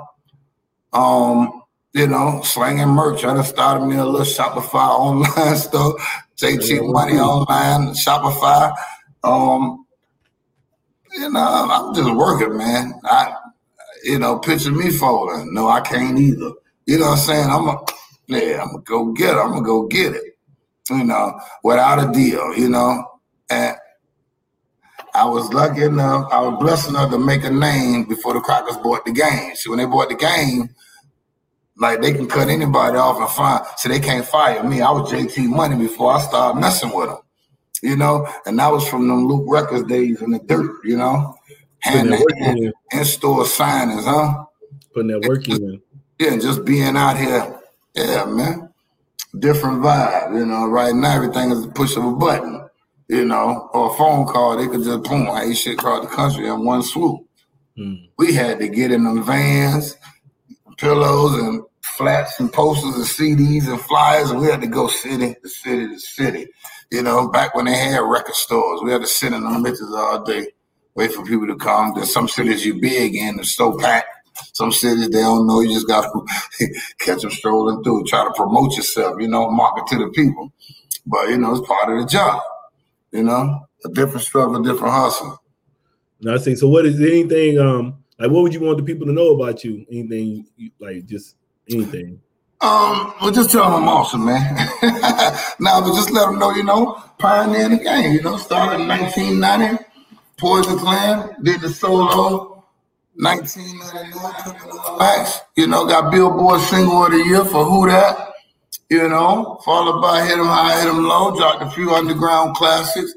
Um, 0.94 1.64
you 1.94 2.08
know, 2.08 2.42
slanging 2.44 2.90
merch. 2.90 3.24
I 3.24 3.36
just 3.36 3.50
started 3.50 3.86
me 3.86 3.96
a 3.96 4.06
little 4.06 4.22
Shopify 4.22 4.74
online 4.76 5.56
stuff, 5.56 5.94
JT 6.38 6.92
Money 6.92 7.18
online, 7.18 7.94
Shopify. 7.96 8.76
Um, 9.24 9.86
you 11.14 11.30
know, 11.32 11.68
I'm 11.70 11.96
just 11.96 12.14
working, 12.14 12.58
man. 12.58 12.94
I, 13.06 13.34
you 14.04 14.20
know, 14.20 14.40
picture 14.40 14.72
me 14.72 14.92
folding. 14.92 15.54
No, 15.54 15.68
I 15.70 15.82
can't 15.82 16.20
either. 16.20 16.52
You 16.86 17.00
know 17.00 17.06
what 17.06 17.12
I'm 17.12 17.18
saying? 17.18 17.50
I'm 17.50 17.68
a, 17.70 17.86
yeah, 18.28 18.62
I'm 18.62 18.68
gonna 18.68 18.84
go 18.84 19.12
get 19.12 19.36
it. 19.36 19.40
I'm 19.40 19.52
gonna 19.52 19.66
go 19.66 19.88
get 19.88 20.14
it. 20.14 20.38
You 20.90 21.04
know, 21.04 21.40
without 21.64 22.10
a 22.10 22.12
deal. 22.12 22.56
You 22.56 22.70
know, 22.70 23.04
and 23.50 23.76
I 25.14 25.26
was 25.26 25.52
lucky 25.54 25.84
enough. 25.84 26.32
I 26.32 26.42
was 26.42 26.58
blessed 26.60 26.90
enough 26.90 27.12
to 27.12 27.18
make 27.18 27.44
a 27.44 27.50
name 27.50 28.04
before 28.04 28.34
the 28.34 28.42
Crackers 28.42 28.78
bought 28.78 29.06
the 29.06 29.12
game. 29.12 29.56
See, 29.56 29.70
when 29.70 29.80
they 29.80 29.86
bought 29.86 30.10
the 30.10 30.16
game, 30.16 30.70
like 31.78 32.02
they 32.02 32.14
can 32.14 32.28
cut 32.28 32.50
anybody 32.50 32.98
off 32.98 33.18
and 33.18 33.30
fire. 33.30 33.66
So 33.78 33.90
they 33.90 34.00
can't 34.00 34.26
fire 34.26 34.64
me. 34.64 34.82
I 34.82 34.92
was 34.92 35.12
JT 35.12 35.48
Money 35.48 35.78
before 35.78 36.14
I 36.14 36.22
started 36.22 36.60
messing 36.60 36.94
with 36.94 37.08
them. 37.08 37.20
You 37.82 37.96
know, 37.96 38.28
and 38.46 38.58
that 38.60 38.72
was 38.72 38.88
from 38.88 39.08
them 39.08 39.28
Luke 39.28 39.46
Records 39.48 39.88
days 39.88 40.22
in 40.22 40.32
the 40.32 40.40
dirt. 40.40 40.84
You 40.84 40.98
know, 40.98 41.36
hand 41.80 42.10
to 42.10 42.26
hand 42.40 42.74
in 42.92 43.06
store 43.06 43.44
signings, 43.44 44.06
huh? 44.06 44.46
Putting 44.94 45.12
that 45.12 45.28
work 45.28 45.48
in. 45.48 45.82
Yeah, 46.20 46.38
just 46.38 46.64
being 46.66 46.96
out 46.96 47.18
here 47.18 47.55
yeah, 47.96 48.26
man. 48.26 48.70
Different 49.40 49.82
vibe. 49.82 50.38
You 50.38 50.46
know, 50.46 50.68
right 50.68 50.94
now 50.94 51.16
everything 51.16 51.52
is 51.52 51.66
a 51.66 51.70
push 51.70 51.96
of 51.98 52.06
a 52.06 52.12
button, 52.14 52.68
you 53.08 53.26
know, 53.26 53.70
or 53.74 53.92
a 53.92 53.98
phone 53.98 54.26
call. 54.26 54.58
They 54.58 54.68
could 54.68 54.84
just 54.84 55.04
boom, 55.04 55.28
hey 55.28 55.54
shit 55.54 55.76
across 55.76 56.06
the 56.06 56.14
country 56.14 56.48
in 56.48 56.66
one 56.66 56.84
swoop. 56.84 57.22
Mm. 57.78 58.10
We 58.18 58.34
had 58.34 58.60
to 58.60 58.70
get 58.70 58.92
in 58.92 59.04
them 59.04 59.24
vans, 59.24 59.98
pillows 60.78 61.34
and 61.40 61.62
flats 61.82 62.40
and 62.40 62.52
posters 62.52 62.96
and 62.96 63.06
CDs 63.06 63.68
and 63.68 63.80
flyers, 63.82 64.32
and 64.32 64.42
we 64.42 64.48
had 64.48 64.62
to 64.62 64.68
go 64.68 64.88
city 64.88 65.36
to 65.42 65.50
city 65.50 65.88
to 65.88 66.00
city. 66.00 66.48
You 66.92 67.02
know, 67.04 67.30
back 67.30 67.56
when 67.56 67.66
they 67.66 67.76
had 67.76 68.00
record 68.00 68.36
stores, 68.36 68.82
we 68.84 68.92
had 68.92 69.02
to 69.02 69.08
sit 69.08 69.34
in 69.34 69.44
them 69.44 69.64
bitches 69.64 69.92
all 69.92 70.24
day, 70.24 70.48
wait 70.96 71.12
for 71.12 71.26
people 71.26 71.48
to 71.48 71.56
come. 71.56 71.94
There's 71.94 72.14
some 72.14 72.28
cities 72.28 72.66
you 72.66 72.80
big 72.80 73.16
in, 73.16 73.40
it's 73.40 73.56
so 73.56 73.78
packed 73.78 74.15
some 74.54 74.72
cities 74.72 75.10
they 75.10 75.22
don't 75.22 75.48
know. 75.48 75.62
You 75.62 75.74
just 75.74 75.88
got 75.88 76.04
to 76.12 76.70
catch 77.00 77.22
them 77.22 77.32
strolling 77.32 77.84
through. 77.84 78.06
Try 78.06 78.24
to 78.24 78.34
promote 78.34 78.76
yourself. 78.76 79.16
You 79.20 79.28
know, 79.28 79.50
market 79.50 79.88
to 79.88 80.06
the 80.06 80.12
people. 80.12 80.52
But 81.06 81.30
you 81.30 81.38
know, 81.38 81.56
it's 81.56 81.68
part 81.68 81.92
of 81.92 82.00
the 82.00 82.08
job. 82.08 82.42
You 83.12 83.24
know, 83.24 83.68
a 83.86 83.90
different 83.90 84.22
struggle, 84.22 84.58
a 84.58 84.64
different 84.64 84.94
hustle. 84.94 85.42
I 86.28 86.38
see. 86.38 86.56
So, 86.56 86.68
what 86.68 86.86
is 86.86 87.00
anything? 87.00 87.60
Um, 87.60 88.04
like, 88.18 88.32
what 88.32 88.44
would 88.44 88.54
you 88.54 88.62
want 88.62 88.78
the 88.78 88.84
people 88.84 89.06
to 89.06 89.14
know 89.14 89.32
about 89.32 89.64
you? 89.64 89.86
Anything 89.92 90.48
like 90.80 91.06
just 91.06 91.36
anything? 91.70 92.22
Um, 92.62 93.14
well, 93.22 93.32
just 93.32 93.52
tell 93.52 93.66
them 93.66 93.84
I'm 93.84 93.90
awesome, 93.90 94.26
man. 94.26 94.56
now, 95.60 95.82
but 95.82 95.94
just 95.94 96.12
let 96.12 96.26
them 96.26 96.40
know, 96.40 96.52
you 96.52 96.64
know, 96.64 97.04
pioneer 97.20 97.70
the 97.70 97.78
game. 97.78 98.14
You 98.14 98.22
know, 98.22 98.38
started 98.38 98.82
in 98.82 98.88
1990, 98.88 99.84
Poison 100.38 100.80
Clan, 100.80 101.36
did 101.44 101.62
the 101.62 101.70
solo, 101.70 102.55
1999, 103.18 104.98
Max. 105.00 105.42
You 105.56 105.68
know, 105.68 105.86
got 105.86 106.12
Billboard 106.12 106.62
Single 106.62 107.06
of 107.06 107.12
the 107.12 107.18
Year 107.18 107.46
for 107.46 107.64
Who 107.64 107.88
That. 107.88 108.34
You 108.90 109.08
know, 109.10 109.60
followed 109.66 110.02
by 110.02 110.26
Hit 110.26 110.38
'em 110.38 110.46
High, 110.46 110.80
Hit 110.80 110.90
'em 110.90 111.06
Low, 111.06 111.36
dropped 111.36 111.64
a 111.64 111.70
few 111.72 111.94
underground 111.94 112.56
classics. 112.56 113.14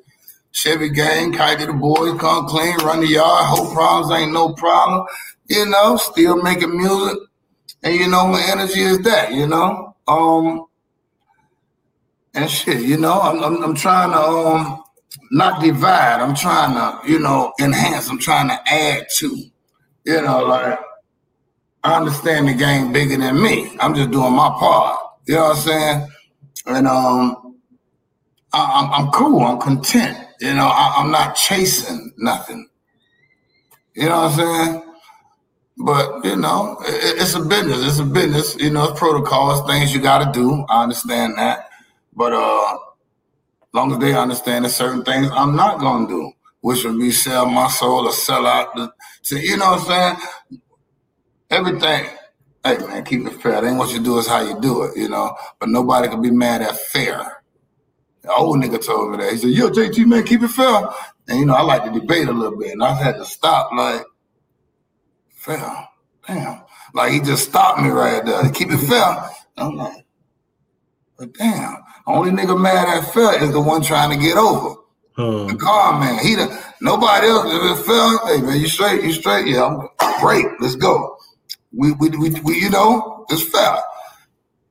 Chevy 0.52 0.88
Gang, 0.88 1.32
Kite 1.32 1.66
the 1.66 1.72
Boys, 1.72 2.18
Come 2.18 2.46
Clean, 2.46 2.76
Run 2.78 3.00
the 3.00 3.08
Yard, 3.08 3.44
Hope 3.46 3.74
Problems 3.74 4.10
Ain't 4.12 4.32
No 4.32 4.54
Problem. 4.54 5.04
You 5.46 5.66
know, 5.66 5.96
still 5.96 6.42
making 6.42 6.76
music 6.76 7.18
and 7.82 7.94
you 7.94 8.08
know, 8.08 8.26
my 8.26 8.42
energy 8.42 8.80
is 8.80 8.98
that, 9.00 9.32
you 9.32 9.46
know. 9.46 9.94
Um 10.06 10.64
and 12.34 12.50
shit, 12.50 12.82
you 12.82 12.96
know, 12.98 13.20
I'm 13.20 13.42
I'm, 13.42 13.62
I'm 13.62 13.74
trying 13.74 14.10
to 14.12 14.20
um 14.20 14.82
not 15.30 15.62
divide. 15.62 16.20
I'm 16.20 16.34
trying 16.34 16.74
to, 16.74 17.10
you 17.10 17.18
know, 17.18 17.52
enhance. 17.60 18.08
I'm 18.08 18.18
trying 18.18 18.48
to 18.48 18.60
add 18.72 19.06
to. 19.18 19.44
You 20.04 20.22
know, 20.22 20.44
like 20.44 20.78
I 21.84 21.96
understand 21.96 22.48
the 22.48 22.54
game 22.54 22.92
bigger 22.92 23.16
than 23.16 23.42
me. 23.42 23.76
I'm 23.80 23.94
just 23.94 24.10
doing 24.10 24.32
my 24.32 24.48
part. 24.50 24.98
You 25.26 25.34
know 25.34 25.48
what 25.48 25.56
I'm 25.56 25.62
saying? 25.62 26.08
And 26.66 26.86
um, 26.88 27.56
I, 28.52 28.82
am 28.82 29.06
I'm 29.06 29.12
cool. 29.12 29.40
I'm 29.40 29.58
content. 29.58 30.18
You 30.40 30.54
know, 30.54 30.66
I, 30.66 30.94
I'm 30.98 31.10
not 31.10 31.34
chasing 31.34 32.12
nothing. 32.18 32.68
You 33.94 34.08
know 34.08 34.22
what 34.22 34.32
I'm 34.32 34.36
saying? 34.38 34.82
But 35.78 36.24
you 36.24 36.36
know, 36.36 36.76
it, 36.82 37.22
it's 37.22 37.34
a 37.34 37.40
business. 37.40 37.86
It's 37.86 37.98
a 37.98 38.04
business. 38.04 38.56
You 38.56 38.70
know, 38.70 38.90
it's 38.90 38.98
protocols, 38.98 39.66
things 39.68 39.94
you 39.94 40.00
got 40.00 40.24
to 40.24 40.32
do. 40.32 40.64
I 40.68 40.82
understand 40.82 41.38
that. 41.38 41.68
But 42.14 42.32
uh, 42.32 42.78
long 43.72 43.92
as 43.92 43.98
they 43.98 44.14
understand 44.14 44.64
that 44.64 44.70
certain 44.70 45.04
things 45.04 45.28
I'm 45.32 45.54
not 45.54 45.78
gonna 45.78 46.08
do, 46.08 46.32
which 46.60 46.84
would 46.84 46.98
be 46.98 47.10
sell 47.10 47.46
my 47.46 47.68
soul 47.68 48.06
or 48.06 48.12
sell 48.12 48.46
out 48.46 48.74
the. 48.74 48.92
So 49.22 49.36
you 49.36 49.56
know 49.56 49.72
what 49.72 49.80
I'm 49.80 49.86
saying? 49.86 50.60
Everything. 51.50 52.06
Hey 52.64 52.78
man, 52.78 53.04
keep 53.04 53.26
it 53.26 53.40
fair. 53.40 53.64
It 53.64 53.68
ain't 53.68 53.78
what 53.78 53.92
you 53.92 54.00
do 54.00 54.18
is 54.18 54.26
how 54.26 54.40
you 54.40 54.60
do 54.60 54.82
it. 54.84 54.96
You 54.96 55.08
know. 55.08 55.36
But 55.58 55.68
nobody 55.68 56.08
can 56.08 56.20
be 56.20 56.30
mad 56.30 56.62
at 56.62 56.76
fair. 56.76 57.42
The 58.22 58.32
old 58.32 58.58
nigga 58.58 58.84
told 58.84 59.12
me 59.12 59.18
that. 59.18 59.32
He 59.32 59.38
said, 59.38 59.50
"Yo, 59.50 59.70
JT 59.70 60.06
man, 60.06 60.24
keep 60.24 60.42
it 60.42 60.48
fair." 60.48 60.88
And 61.28 61.38
you 61.40 61.46
know, 61.46 61.54
I 61.54 61.62
like 61.62 61.84
to 61.84 61.98
debate 61.98 62.28
a 62.28 62.32
little 62.32 62.58
bit, 62.58 62.72
and 62.72 62.82
I 62.82 62.94
had 62.94 63.16
to 63.16 63.24
stop 63.24 63.70
like 63.72 64.04
fair. 65.30 65.88
Damn. 66.26 66.62
Like 66.94 67.12
he 67.12 67.20
just 67.20 67.48
stopped 67.48 67.80
me 67.80 67.88
right 67.88 68.24
there. 68.24 68.50
Keep 68.50 68.72
it 68.72 68.78
fair. 68.78 69.30
I'm 69.56 69.76
like, 69.76 70.04
but 71.18 71.32
damn. 71.34 71.76
Only 72.06 72.30
nigga 72.30 72.60
mad 72.60 72.88
at 72.88 73.12
fair 73.12 73.42
is 73.42 73.52
the 73.52 73.60
one 73.60 73.82
trying 73.82 74.10
to 74.10 74.22
get 74.22 74.36
over. 74.36 74.76
The 75.18 75.56
car 75.60 75.98
man. 75.98 76.24
He 76.24 76.36
the 76.36 76.46
nobody 76.80 77.26
else. 77.26 77.52
If 77.52 77.80
it 77.80 77.84
fell, 77.84 78.26
hey 78.28 78.40
man, 78.40 78.60
you 78.60 78.68
straight, 78.68 79.02
you 79.02 79.12
straight. 79.12 79.48
Yeah, 79.48 79.66
I'm 79.66 79.88
great. 80.20 80.46
Let's 80.60 80.76
go. 80.76 81.16
We 81.72 81.92
we 81.92 82.08
we, 82.10 82.30
we 82.40 82.60
you 82.60 82.70
know, 82.70 83.26
it's 83.28 83.42
fair. 83.50 83.78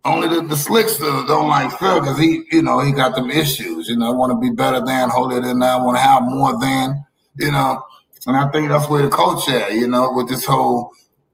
Only 0.06 0.30
the, 0.30 0.48
the 0.48 0.56
slicks 0.56 1.00
don't 1.00 1.50
like 1.50 1.78
Phil 1.78 2.00
because 2.00 2.18
he, 2.18 2.46
you 2.50 2.62
know, 2.62 2.80
he 2.80 2.94
got 2.94 3.14
them 3.14 3.30
issues. 3.30 3.90
You 3.90 3.98
know, 3.98 4.14
want 4.14 4.32
to 4.32 4.40
be 4.40 4.56
better 4.56 4.80
than, 4.80 5.10
holier 5.10 5.42
than 5.42 5.62
I 5.62 5.76
want 5.84 5.98
to 5.98 6.02
have 6.02 6.24
more 6.24 6.58
than, 6.58 7.06
you 7.38 7.52
know. 7.52 7.84
And 8.26 8.38
I 8.38 8.50
think 8.50 8.70
that's 8.70 8.88
where 8.88 9.04
the 9.04 9.10
coach 9.10 9.50
at, 9.50 9.74
you 9.74 9.88
know, 9.90 10.14
with 10.14 10.30
this 10.30 10.46
whole 10.46 10.94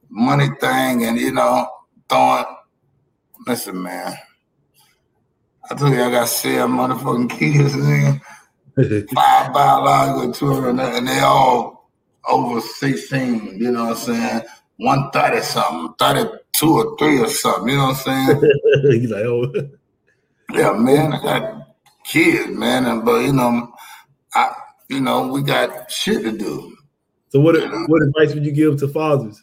money 0.10 0.47
thing 0.60 1.06
and, 1.06 1.19
you 1.19 1.32
know, 1.32 1.69
throwing. 2.10 2.45
Listen, 3.45 3.84
man. 3.84 4.15
I 5.69 5.76
told 5.76 5.93
you 5.93 6.02
I 6.02 6.10
got 6.10 6.28
seven 6.28 6.76
motherfucking 6.76 7.30
kids, 7.30 7.76
man. 7.76 8.21
Five 9.13 9.53
biological 9.53 10.33
children, 10.33 10.79
and 10.79 11.07
they 11.07 11.19
all 11.19 11.89
over 12.27 12.62
16, 12.62 13.59
you 13.59 13.71
know 13.71 13.86
what 13.86 13.97
I'm 13.97 14.03
saying? 14.03 14.41
130 14.77 15.41
something, 15.41 15.95
32 15.99 16.69
or 16.69 16.97
3 16.97 17.19
or 17.19 17.27
something, 17.27 17.69
you 17.69 17.77
know 17.77 17.88
what 17.88 18.07
I'm 18.07 18.27
saying? 18.27 18.51
He's 19.01 19.12
like, 19.12 19.25
oh. 19.25 19.51
Yeah, 20.51 20.73
man, 20.73 21.13
I 21.13 21.21
got 21.21 21.67
kids, 22.03 22.49
man. 22.49 22.86
And, 22.86 23.03
but, 23.03 23.21
you 23.21 23.33
know, 23.33 23.73
I, 24.36 24.53
you 24.88 24.99
know, 24.99 25.27
we 25.27 25.41
got 25.41 25.89
shit 25.89 26.21
to 26.23 26.31
do. 26.31 26.75
So 27.29 27.39
what 27.39 27.55
what 27.88 28.03
advice 28.03 28.36
would 28.36 28.45
you 28.45 28.51
give 28.51 28.77
to 28.79 28.88
fathers? 28.88 29.41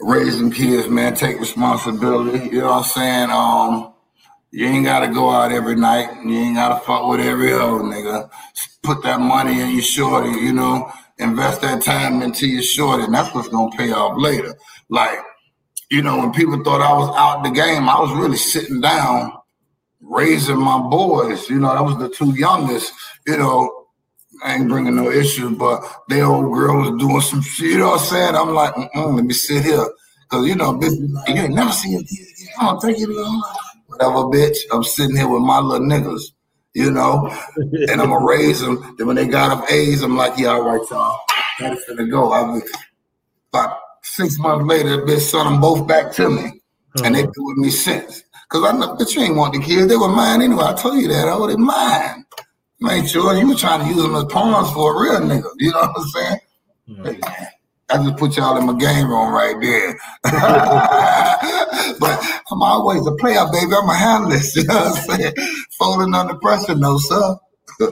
Raising 0.00 0.50
kids, 0.50 0.88
man, 0.88 1.14
take 1.14 1.38
responsibility. 1.38 2.48
You 2.48 2.60
know 2.60 2.68
what 2.68 2.78
I'm 2.78 2.84
saying? 2.84 3.30
Um, 3.30 3.92
you 4.50 4.66
ain't 4.66 4.84
gotta 4.84 5.08
go 5.08 5.30
out 5.30 5.52
every 5.52 5.76
night. 5.76 6.24
You 6.24 6.34
ain't 6.34 6.56
gotta 6.56 6.84
fuck 6.84 7.08
with 7.08 7.20
every 7.20 7.52
other 7.52 7.82
nigga. 7.82 8.30
Put 8.82 9.02
that 9.02 9.20
money 9.20 9.60
in 9.60 9.70
your 9.72 9.82
shorty, 9.82 10.30
you 10.30 10.52
know, 10.52 10.90
invest 11.18 11.60
that 11.62 11.82
time 11.82 12.22
into 12.22 12.46
your 12.46 12.62
shorty, 12.62 13.04
and 13.04 13.14
that's 13.14 13.34
what's 13.34 13.48
gonna 13.48 13.76
pay 13.76 13.92
off 13.92 14.14
later. 14.16 14.54
Like, 14.88 15.18
you 15.90 16.02
know, 16.02 16.18
when 16.18 16.32
people 16.32 16.62
thought 16.62 16.80
I 16.80 16.92
was 16.92 17.14
out 17.16 17.44
the 17.44 17.50
game, 17.50 17.88
I 17.88 18.00
was 18.00 18.12
really 18.12 18.36
sitting 18.36 18.80
down 18.80 19.32
raising 20.00 20.58
my 20.58 20.78
boys. 20.78 21.48
You 21.50 21.58
know, 21.58 21.74
that 21.74 21.84
was 21.84 21.98
the 21.98 22.08
two 22.08 22.38
youngest, 22.38 22.92
you 23.26 23.36
know, 23.36 23.86
I 24.44 24.54
ain't 24.54 24.68
bringing 24.68 24.96
no 24.96 25.10
issues, 25.10 25.56
but 25.56 25.82
they 26.08 26.22
old 26.22 26.52
girl 26.54 26.80
was 26.80 27.00
doing 27.00 27.20
some 27.20 27.42
shit. 27.42 27.72
You 27.72 27.78
know 27.78 27.90
what 27.90 28.00
I'm 28.00 28.06
saying? 28.06 28.34
I'm 28.36 28.54
like, 28.54 28.74
let 28.94 29.24
me 29.24 29.34
sit 29.34 29.64
here. 29.64 29.84
Because, 30.22 30.46
you 30.46 30.54
know, 30.54 30.74
bitch, 30.74 30.94
you 31.28 31.34
ain't 31.34 31.54
never 31.54 31.72
seen 31.72 32.04
take 32.80 32.96
it 32.98 33.08
Whatever, 33.98 34.28
bitch. 34.28 34.56
I'm 34.70 34.84
sitting 34.84 35.16
here 35.16 35.28
with 35.28 35.42
my 35.42 35.58
little 35.58 35.86
niggas, 35.86 36.22
you 36.72 36.90
know, 36.92 37.34
and 37.56 38.00
I'm 38.00 38.10
to 38.10 38.18
raise 38.24 38.60
them. 38.60 38.94
Then 38.96 39.08
when 39.08 39.16
they 39.16 39.26
got 39.26 39.50
up 39.50 39.70
A's, 39.72 40.02
I'm 40.02 40.16
like, 40.16 40.38
yeah, 40.38 40.50
all 40.50 40.62
right, 40.62 40.88
y'all. 40.88 41.18
That's 41.58 41.84
finna 41.84 42.08
go. 42.08 42.32
I 42.32 42.46
mean, 42.46 42.62
about 43.52 43.78
six 44.02 44.38
months 44.38 44.66
later, 44.66 44.90
the 44.90 45.02
bitch 45.02 45.20
sent 45.20 45.48
them 45.48 45.60
both 45.60 45.88
back 45.88 46.12
to 46.12 46.30
me. 46.30 46.44
Uh-huh. 46.44 47.02
And 47.04 47.16
they 47.16 47.22
been 47.22 47.32
with 47.38 47.56
me 47.56 47.70
since. 47.70 48.22
Because 48.48 48.72
I 48.72 48.78
know, 48.78 48.94
but 48.96 49.12
you 49.14 49.22
ain't 49.22 49.34
want 49.34 49.54
the 49.54 49.60
kids. 49.60 49.88
They 49.88 49.96
were 49.96 50.08
mine 50.08 50.42
anyway. 50.42 50.64
I 50.64 50.74
told 50.74 50.98
you 50.98 51.08
that. 51.08 51.28
I 51.28 51.36
would 51.36 51.50
have 51.50 51.58
mine. 51.58 52.24
Make 52.80 53.08
sure 53.08 53.36
you 53.36 53.48
were 53.48 53.56
trying 53.56 53.80
to 53.80 53.88
use 53.92 54.00
them 54.00 54.14
as 54.14 54.24
pawns 54.26 54.70
for 54.70 54.94
a 54.94 55.02
real 55.02 55.20
nigga. 55.20 55.50
You 55.56 55.72
know 55.72 55.80
what 55.80 55.90
I'm 55.96 56.04
saying? 56.04 56.40
Hey, 57.02 57.20
I 57.90 57.96
just 58.04 58.16
put 58.18 58.36
y'all 58.36 58.56
in 58.58 58.66
my 58.66 58.74
game 58.74 59.08
room 59.08 59.32
right 59.32 59.58
there. 59.60 59.98
but 61.98 62.42
I'm 62.50 62.62
always 62.62 63.06
a 63.06 63.12
player, 63.12 63.44
baby. 63.50 63.72
I'm 63.74 63.88
a 63.88 63.94
handless. 63.94 64.56
You 64.56 64.64
know 64.64 64.74
what 64.74 65.10
I'm 65.10 65.18
saying? 65.20 65.34
Folding 65.78 66.14
under 66.14 66.34
pressure, 66.34 66.74
no 66.74 66.98
sir. 66.98 67.36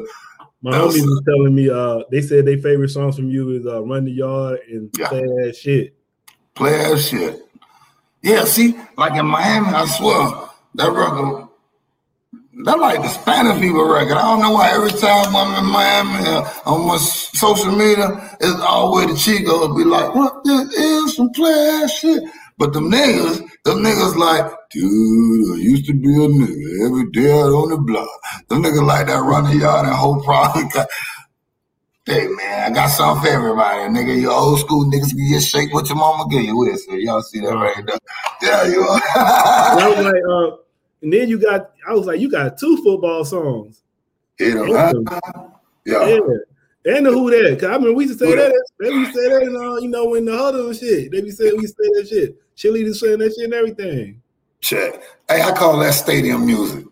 My 0.63 0.73
homies 0.73 1.05
was 1.05 1.23
telling 1.25 1.55
me 1.55 1.71
uh 1.71 2.03
they 2.11 2.21
said 2.21 2.45
their 2.45 2.59
favorite 2.59 2.89
songs 2.89 3.15
from 3.17 3.31
you 3.31 3.51
is 3.51 3.67
uh 3.67 3.85
Run 3.85 4.05
the 4.05 4.11
Yard 4.11 4.61
and 4.69 4.91
yeah. 4.99 5.09
Play 5.09 5.25
Ass 5.47 5.57
Shit. 5.57 5.95
Play 6.55 6.75
Ass 6.75 7.09
Shit. 7.09 7.43
Yeah, 8.23 8.45
see, 8.45 8.77
like 8.97 9.15
in 9.19 9.27
Miami, 9.27 9.69
I 9.69 9.87
swear, 9.87 10.49
that 10.75 10.91
record 10.91 11.46
that 12.65 12.79
like 12.79 13.03
the 13.03 13.09
Spanish 13.09 13.61
people 13.61 13.85
record. 13.85 14.17
I 14.17 14.23
don't 14.23 14.41
know 14.41 14.53
why 14.53 14.71
every 14.73 14.93
time 14.93 15.37
I'm 15.37 15.63
in 15.63 15.71
Miami 15.71 16.47
on 16.65 16.87
my 16.87 16.97
social 16.97 17.73
media, 17.73 18.37
it's 18.41 18.61
always 18.61 19.09
the 19.09 19.13
Chicos 19.13 19.77
be 19.77 19.85
like, 19.85 20.15
what 20.15 20.43
this 20.45 20.73
is 20.73 21.17
some 21.17 21.31
play 21.31 21.87
shit. 22.01 22.23
But 22.59 22.73
them 22.73 22.91
niggas, 22.91 23.39
them 23.65 23.85
niggas 23.85 24.17
like, 24.17 24.51
dude, 24.71 25.55
I 25.55 25.61
used 25.61 25.87
to 25.87 25.93
be 25.93 26.09
a 26.09 26.29
nigga 26.29 26.87
every 26.87 27.11
day 27.11 27.31
out 27.31 27.53
on 27.53 27.69
the 27.71 27.77
block. 27.77 28.09
Them 28.49 28.63
niggas 28.63 28.87
like 28.87 29.09
that 29.09 29.21
run 29.21 29.45
the 29.45 29.57
yard 29.57 29.87
and 29.87 29.95
whole 29.95 30.23
problem. 30.23 30.69
Hey 32.09 32.29
man, 32.29 32.71
I 32.71 32.73
got 32.73 32.87
something 32.87 33.25
for 33.25 33.37
everybody. 33.37 33.81
Nigga, 33.93 34.21
you 34.21 34.31
old 34.31 34.61
school 34.61 34.85
niggas 34.85 35.09
can 35.11 35.29
get 35.29 35.43
shake 35.43 35.75
what 35.75 35.89
your 35.89 35.99
mama 35.99 36.29
give 36.31 36.45
you 36.45 36.57
with. 36.57 36.79
So 36.83 36.95
y'all 36.95 37.21
see 37.21 37.41
that 37.41 37.49
right 37.49 37.85
there. 37.85 37.99
Yeah, 38.41 38.65
you 38.71 38.81
are. 38.83 39.03
uh, 40.55 40.57
and 41.03 41.13
then 41.13 41.29
you 41.29 41.39
got, 41.39 41.73
I 41.87 41.95
was 41.95 42.07
like, 42.07 42.21
you 42.21 42.31
got 42.31 42.59
two 42.59 42.77
football 42.79 43.25
songs. 43.25 43.83
Yeah. 44.39 46.07
yeah. 46.07 46.19
And 46.87 47.07
the 47.07 47.11
who 47.11 47.31
that? 47.31 47.59
Cause 47.59 47.71
I 47.71 47.79
mean, 47.79 47.95
we 47.95 48.05
used 48.05 48.19
to 48.19 48.27
say 48.27 48.35
that. 48.35 48.65
They 48.79 48.91
used 48.91 49.13
to 49.13 49.19
say 49.19 49.29
that, 49.31 49.43
and 49.43 49.57
uh, 49.57 49.77
you 49.77 49.89
know, 49.89 50.15
in 50.15 50.25
the 50.25 50.37
huddle 50.37 50.69
and 50.69 50.77
shit. 50.77 51.11
They 51.11 51.21
be 51.21 51.31
saying 51.31 51.57
we 51.57 51.67
say 51.67 51.75
that 51.79 52.09
shit. 52.09 52.57
Cheerleaders 52.57 52.97
saying 52.97 53.19
that 53.19 53.35
shit 53.35 53.45
and 53.45 53.55
everything. 53.55 54.23
Check. 54.61 55.03
Hey, 55.29 55.43
I 55.43 55.53
call 55.53 55.79
that 55.79 55.95
stadium 55.95 56.47
music. 56.47 56.85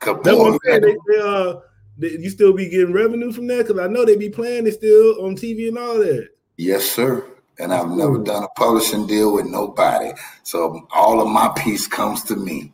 That's 0.00 0.24
what 0.24 0.52
I'm 0.52 0.58
saying. 0.64 0.82
They, 0.82 0.96
they, 1.08 1.20
uh, 1.20 1.56
they, 1.98 2.10
you 2.12 2.30
still 2.30 2.52
be 2.52 2.68
getting 2.68 2.92
revenue 2.92 3.32
from 3.32 3.46
that 3.48 3.66
because 3.66 3.78
I 3.78 3.86
know 3.88 4.04
they 4.04 4.16
be 4.16 4.30
playing 4.30 4.66
it 4.66 4.72
still 4.72 5.24
on 5.24 5.36
TV 5.36 5.68
and 5.68 5.78
all 5.78 5.98
that. 5.98 6.28
Yes, 6.56 6.84
sir. 6.84 7.26
and 7.58 7.72
I've 7.74 7.90
never 7.90 8.18
done 8.18 8.44
a 8.44 8.48
publishing 8.56 9.06
deal 9.06 9.34
with 9.34 9.46
nobody. 9.46 10.12
So 10.42 10.86
all 10.92 11.20
of 11.20 11.28
my 11.28 11.52
piece 11.56 11.86
comes 11.86 12.22
to 12.24 12.36
me. 12.36 12.72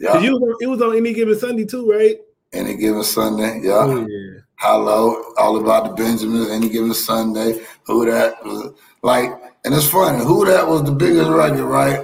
Yeah, 0.00 0.18
you 0.20 0.32
was 0.32 0.42
on, 0.42 0.56
it 0.60 0.66
was 0.66 0.80
on 0.80 0.96
any 0.96 1.12
given 1.12 1.38
Sunday 1.38 1.66
too, 1.66 1.90
right? 1.90 2.16
Any 2.54 2.74
given 2.76 3.04
Sunday, 3.04 3.60
yeah. 3.62 3.82
Oh, 3.82 4.06
yeah. 4.08 4.40
Hello, 4.56 5.22
all 5.36 5.60
about 5.60 5.84
the 5.84 6.02
Benjamins. 6.02 6.48
Any 6.48 6.70
given 6.70 6.94
Sunday, 6.94 7.60
who 7.84 8.10
that 8.10 8.42
was 8.42 8.74
like, 9.02 9.30
and 9.64 9.74
it's 9.74 9.88
funny. 9.88 10.24
Who 10.24 10.46
that 10.46 10.66
was 10.66 10.84
the 10.84 10.92
biggest 10.92 11.28
record, 11.28 11.62
right, 11.64 12.00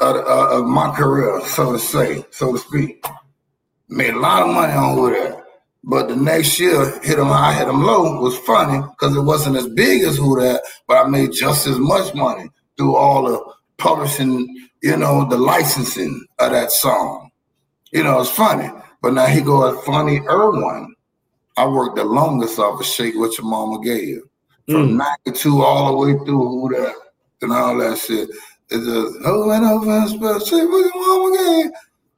of, 0.00 0.16
uh, 0.16 0.56
of 0.56 0.64
my 0.64 0.90
career, 0.96 1.40
so 1.46 1.72
to 1.72 1.78
say, 1.78 2.24
so 2.30 2.52
to 2.52 2.58
speak. 2.58 3.04
Made 3.90 4.14
a 4.14 4.18
lot 4.18 4.48
of 4.48 4.54
money 4.54 4.72
on 4.72 4.94
who 4.94 5.10
that. 5.10 5.44
But 5.84 6.08
the 6.08 6.16
next 6.16 6.58
year, 6.58 6.98
hit 7.00 7.18
him. 7.18 7.30
I 7.30 7.52
hit 7.52 7.68
him 7.68 7.82
low. 7.82 8.20
Was 8.20 8.38
funny 8.38 8.80
because 8.80 9.14
it 9.14 9.20
wasn't 9.20 9.56
as 9.56 9.68
big 9.68 10.02
as 10.02 10.16
who 10.16 10.40
that, 10.40 10.62
but 10.86 11.04
I 11.04 11.08
made 11.08 11.32
just 11.32 11.66
as 11.66 11.78
much 11.78 12.14
money 12.14 12.50
through 12.76 12.96
all 12.96 13.24
the 13.24 13.54
publishing, 13.76 14.67
you 14.82 14.96
know, 14.96 15.28
the 15.28 15.36
licensing 15.36 16.26
of 16.38 16.52
that 16.52 16.70
song. 16.70 17.30
You 17.92 18.04
know, 18.04 18.20
it's 18.20 18.30
funny. 18.30 18.70
But 19.00 19.14
now 19.14 19.26
he 19.26 19.40
go 19.40 19.64
a 19.64 19.80
funny 19.82 20.20
Irwin. 20.28 20.94
I 21.56 21.66
worked 21.66 21.96
the 21.96 22.04
longest 22.04 22.58
off 22.58 22.80
of 22.80 22.86
Shake 22.86 23.16
What 23.16 23.36
Your 23.38 23.46
Mama 23.46 23.82
Gave. 23.82 24.20
From 24.68 24.90
mm. 24.90 25.06
92 25.24 25.62
all 25.62 25.92
the 25.92 25.96
way 25.96 26.12
through 26.24 26.48
who 26.48 26.68
that 26.74 26.94
and 27.40 27.52
all 27.52 27.78
that 27.78 27.98
shit. 27.98 28.28
It's 28.70 28.84
just 28.84 29.26
over 29.26 29.52
and 29.52 30.10
spell 30.10 30.40
Shake 30.40 30.68
What 30.68 30.94
Your 30.94 31.06
Mama 31.06 31.62
Gave. 31.62 31.70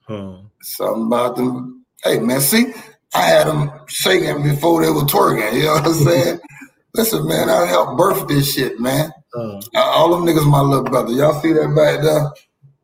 Huh. 0.02 0.36
Something 0.62 1.06
about 1.06 1.36
them. 1.36 1.86
Hey 2.02 2.18
man, 2.18 2.40
see, 2.40 2.72
I 3.14 3.22
had 3.22 3.46
them 3.46 3.70
shaking 3.86 4.42
before 4.42 4.82
they 4.82 4.90
were 4.90 5.02
twerking. 5.02 5.52
You 5.54 5.64
know 5.64 5.74
what 5.74 5.86
I'm 5.86 5.94
saying? 5.94 6.40
Listen, 6.94 7.26
man, 7.28 7.48
I 7.48 7.66
helped 7.66 7.96
birth 7.96 8.26
this 8.26 8.54
shit, 8.54 8.80
man. 8.80 9.12
Uh, 9.34 9.60
All 9.76 10.10
them 10.10 10.26
niggas, 10.26 10.50
my 10.50 10.60
little 10.60 10.84
brother. 10.84 11.12
Y'all 11.12 11.40
see 11.40 11.52
that 11.52 11.72
back 11.74 12.02
there? 12.02 12.26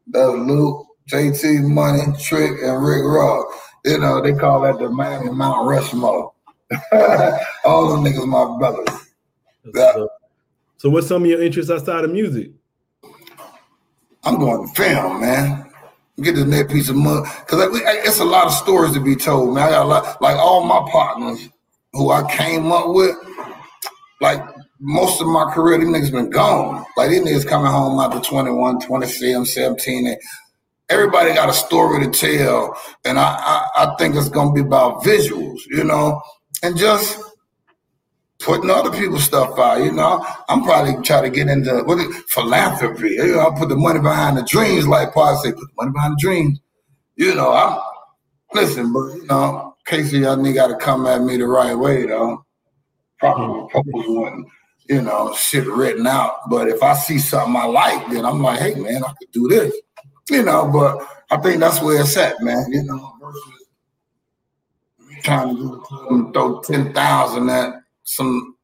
That's 0.07 0.33
Luke, 0.33 0.87
JT 1.09 1.69
Money, 1.69 2.03
Trick, 2.21 2.53
and 2.63 2.85
Rick 2.85 3.05
Ross. 3.05 3.45
You 3.85 3.99
know, 3.99 4.21
they 4.21 4.35
call 4.35 4.63
that 4.63 4.79
the 4.79 4.89
Miami 4.89 5.31
Mount 5.31 5.69
Rushmore. 5.69 6.33
All 7.65 7.89
them 7.89 8.05
niggas, 8.05 8.27
my 8.27 8.59
brothers. 8.59 9.13
Yeah. 9.75 10.07
So, 10.79 10.91
what's 10.91 11.07
some 11.07 11.23
of 11.23 11.29
your 11.29 11.43
interests 11.43 11.71
outside 11.71 12.05
of 12.05 12.11
music? 12.11 12.51
I'm 14.25 14.39
going 14.39 14.67
to 14.67 14.75
film, 14.75 15.21
man 15.21 15.67
get 16.23 16.35
the 16.35 16.45
next 16.45 16.73
piece 16.73 16.89
of 16.89 16.97
money 16.97 17.27
because 17.41 17.69
it's 17.73 18.21
a 18.21 18.25
lot 18.25 18.47
of 18.47 18.53
stories 18.53 18.95
to 18.95 19.01
be 19.01 19.15
told, 19.15 19.55
man. 19.55 19.65
I 19.65 19.71
got 19.71 19.85
a 19.85 19.89
lot, 19.89 20.23
like 20.23 20.37
all 20.37 20.65
my 20.65 20.89
partners 20.91 21.49
who 21.93 22.11
I 22.11 22.31
came 22.35 22.73
up 22.73 22.87
with, 22.89 23.15
like 24.21 24.41
most 24.81 25.21
of 25.21 25.27
my 25.27 25.51
career, 25.53 25.79
these 25.79 25.89
niggas 25.89 26.13
been 26.13 26.31
gone. 26.31 26.85
Like 26.97 27.11
these 27.11 27.23
niggas 27.23 27.49
coming 27.49 27.71
home 27.71 27.99
after 28.01 28.21
21, 28.21 28.81
27, 28.81 29.47
17. 29.47 30.07
And 30.07 30.17
everybody 30.89 31.35
got 31.35 31.49
a 31.49 31.53
story 31.53 32.05
to 32.05 32.11
tell. 32.11 32.79
And 33.05 33.19
I, 33.19 33.37
I, 33.39 33.85
I 33.85 33.97
think 33.97 34.17
it's 34.17 34.29
gonna 34.29 34.53
be 34.53 34.61
about 34.61 35.03
visuals, 35.03 35.61
you 35.67 35.85
know, 35.85 36.21
and 36.63 36.77
just 36.77 37.19
putting 38.41 38.71
other 38.71 38.91
people's 38.91 39.25
stuff 39.25 39.59
out. 39.59 39.83
You 39.83 39.93
know, 39.93 40.25
I'm 40.49 40.63
probably 40.63 41.03
trying 41.03 41.25
to 41.25 41.31
get 41.31 41.49
into 41.49 41.83
what 41.85 41.99
is, 41.99 42.15
philanthropy. 42.29 43.11
You 43.11 43.37
know, 43.37 43.49
I 43.49 43.59
put 43.59 43.69
the 43.69 43.77
money 43.77 44.01
behind 44.01 44.37
the 44.37 44.43
dreams, 44.43 44.87
like 44.87 45.13
Paul 45.13 45.37
say, 45.43 45.53
put 45.53 45.61
the 45.61 45.75
money 45.77 45.93
behind 45.93 46.15
the 46.15 46.21
dreams. 46.21 46.61
You 47.17 47.35
know, 47.35 47.53
I'm 47.53 47.81
listen, 48.53 48.93
but 48.93 49.15
you 49.15 49.27
know, 49.27 49.75
Casey, 49.87 50.19
y'all 50.19 50.37
nigga 50.37 50.55
got 50.55 50.67
to 50.69 50.77
come 50.77 51.07
at 51.07 51.23
me 51.23 51.37
the 51.37 51.47
right 51.47 51.75
way, 51.75 52.07
though. 52.07 52.45
Probably 53.19 53.61
hmm. 53.61 53.67
propose 53.69 54.09
one, 54.09 54.45
you 54.89 55.03
know, 55.03 55.35
shit 55.35 55.67
written 55.67 56.07
out. 56.07 56.49
But 56.49 56.69
if 56.69 56.83
I 56.83 56.95
see 56.95 57.19
something 57.19 57.57
I 57.57 57.65
like, 57.65 58.09
then 58.11 58.25
I'm 58.25 58.43
like, 58.43 58.61
hey 58.61 58.75
man, 58.75 59.05
I 59.05 59.13
could 59.19 59.31
do 59.33 59.49
this. 59.49 59.75
You 60.31 60.43
know, 60.43 60.71
but 60.73 61.07
I 61.31 61.41
think 61.41 61.61
that's 61.61 61.81
where 61.83 62.01
it's 62.01 62.17
at, 62.17 62.41
man. 62.43 62.67
You 62.71 62.83
know, 62.85 63.13
versus 63.21 63.69
trying 65.23 65.57
to 65.57 65.63
do 65.63 65.81
club 65.85 66.07
and 66.11 66.35
throw 66.35 66.61
ten 66.61 66.93
thousand 66.93 67.49
at 67.51 67.75
some. 68.05 68.57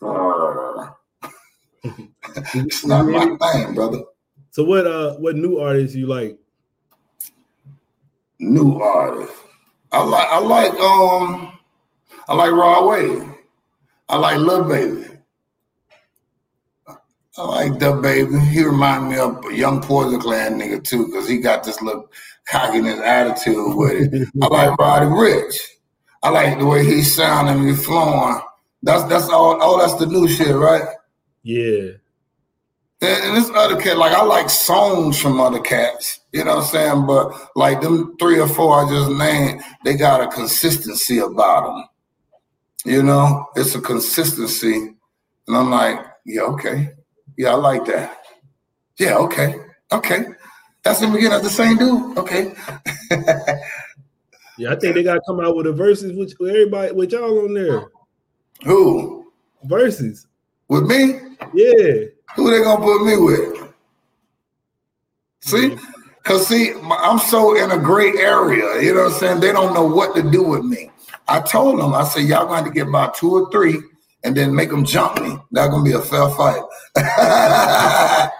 Uh, 0.00 0.90
it's 2.54 2.84
not 2.84 3.06
my 3.06 3.36
thing, 3.52 3.74
brother. 3.74 4.02
So 4.50 4.64
what? 4.64 4.86
Uh, 4.86 5.14
what 5.14 5.36
new 5.36 5.58
artists 5.58 5.96
you 5.96 6.06
like? 6.06 6.38
New 8.38 8.80
artists. 8.80 9.34
I 9.92 10.02
like. 10.02 10.28
I 10.28 10.38
like. 10.38 10.72
Um. 10.74 11.52
I 12.28 12.34
like 12.34 12.52
Rod 12.52 12.86
Wave. 12.86 13.24
I 14.10 14.18
like 14.18 14.36
Love 14.38 14.68
Baby. 14.68 15.17
I 17.38 17.42
like 17.42 17.78
the 17.78 17.92
baby. 17.92 18.36
He 18.40 18.64
remind 18.64 19.10
me 19.10 19.16
of 19.16 19.44
a 19.44 19.54
young 19.54 19.80
Poison 19.80 20.20
Clan 20.20 20.60
nigga 20.60 20.82
too, 20.82 21.06
because 21.06 21.28
he 21.28 21.38
got 21.38 21.62
this 21.62 21.80
little 21.80 22.10
cockiness 22.48 22.98
attitude 22.98 23.76
with 23.76 24.12
it. 24.12 24.28
I 24.42 24.46
like 24.48 24.78
Roddy 24.78 25.06
Ricch. 25.06 25.56
I 26.24 26.30
like 26.30 26.58
the 26.58 26.66
way 26.66 26.84
he 26.84 27.02
sounding, 27.02 27.68
he 27.68 27.74
flowing. 27.74 28.40
That's 28.82 29.04
that's 29.04 29.28
all. 29.28 29.56
Oh, 29.60 29.78
that's 29.78 29.94
the 29.94 30.06
new 30.06 30.26
shit, 30.26 30.54
right? 30.54 30.82
Yeah. 31.44 31.92
And, 33.00 33.22
and 33.22 33.36
this 33.36 33.50
other 33.54 33.80
cat, 33.80 33.98
like 33.98 34.12
I 34.12 34.24
like 34.24 34.50
songs 34.50 35.20
from 35.20 35.40
other 35.40 35.60
cats, 35.60 36.20
you 36.32 36.44
know 36.44 36.56
what 36.56 36.64
I'm 36.64 36.70
saying? 36.70 37.06
But 37.06 37.32
like 37.54 37.80
them 37.80 38.16
three 38.18 38.40
or 38.40 38.48
four 38.48 38.84
I 38.84 38.88
just 38.88 39.10
named, 39.12 39.62
they 39.84 39.94
got 39.96 40.20
a 40.20 40.26
consistency 40.26 41.18
about 41.18 41.66
them. 41.66 41.84
You 42.84 43.04
know, 43.04 43.46
it's 43.54 43.76
a 43.76 43.80
consistency, 43.80 44.74
and 45.46 45.56
I'm 45.56 45.70
like, 45.70 46.04
yeah, 46.26 46.42
okay, 46.42 46.90
yeah, 47.38 47.52
I 47.52 47.54
like 47.54 47.84
that. 47.86 48.20
Yeah, 48.98 49.16
okay, 49.18 49.54
okay. 49.92 50.26
That's 50.82 51.00
the 51.00 51.06
beginning 51.06 51.34
of 51.34 51.42
the 51.42 51.50
same 51.50 51.76
dude. 51.76 52.18
Okay. 52.18 52.52
yeah, 54.58 54.72
I 54.72 54.76
think 54.76 54.94
they 54.94 55.02
gotta 55.02 55.20
come 55.24 55.40
out 55.40 55.56
with 55.56 55.66
a 55.66 55.72
verses 55.72 56.12
with 56.16 56.34
everybody 56.40 56.92
with 56.92 57.12
y'all 57.12 57.44
on 57.44 57.54
there. 57.54 57.90
Who? 58.64 59.32
Versus. 59.64 60.26
With 60.68 60.84
me? 60.84 61.20
Yeah. 61.54 62.06
Who 62.34 62.50
they 62.50 62.62
gonna 62.62 62.84
put 62.84 63.04
me 63.04 63.16
with? 63.16 63.72
See? 65.40 65.76
Cause 66.24 66.46
see, 66.46 66.72
I'm 66.90 67.18
so 67.18 67.56
in 67.56 67.70
a 67.70 67.78
gray 67.78 68.12
area, 68.18 68.82
you 68.82 68.94
know 68.94 69.04
what 69.04 69.12
I'm 69.12 69.18
saying? 69.18 69.40
They 69.40 69.52
don't 69.52 69.72
know 69.72 69.86
what 69.86 70.14
to 70.16 70.28
do 70.28 70.42
with 70.42 70.64
me. 70.64 70.90
I 71.26 71.40
told 71.40 71.78
them, 71.78 71.94
I 71.94 72.04
said, 72.04 72.24
y'all 72.24 72.46
going 72.46 72.64
to 72.64 72.70
get 72.70 72.88
about 72.88 73.14
two 73.14 73.30
or 73.30 73.50
three 73.50 73.78
and 74.24 74.36
then 74.36 74.54
make 74.54 74.70
them 74.70 74.84
jump 74.84 75.20
me. 75.22 75.36
That's 75.50 75.70
gonna 75.70 75.84
be 75.84 75.92
a 75.92 76.00
fair 76.00 76.28
fight. 76.30 76.62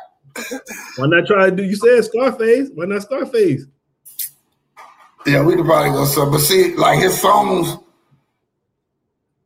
Why 0.97 1.07
not 1.07 1.27
try 1.27 1.51
to 1.51 1.57
do 1.57 1.65
you 1.65 1.77
said 1.77 2.05
Scarface? 2.05 2.71
Why 2.75 2.87
not 2.87 3.03
Scarface? 3.03 3.65
Yeah, 5.27 5.43
we 5.43 5.57
could 5.57 5.67
probably 5.67 5.91
go 5.91 6.05
so, 6.05 6.31
but 6.31 6.39
see, 6.39 6.75
like 6.75 7.01
his 7.01 7.21
songs 7.21 7.77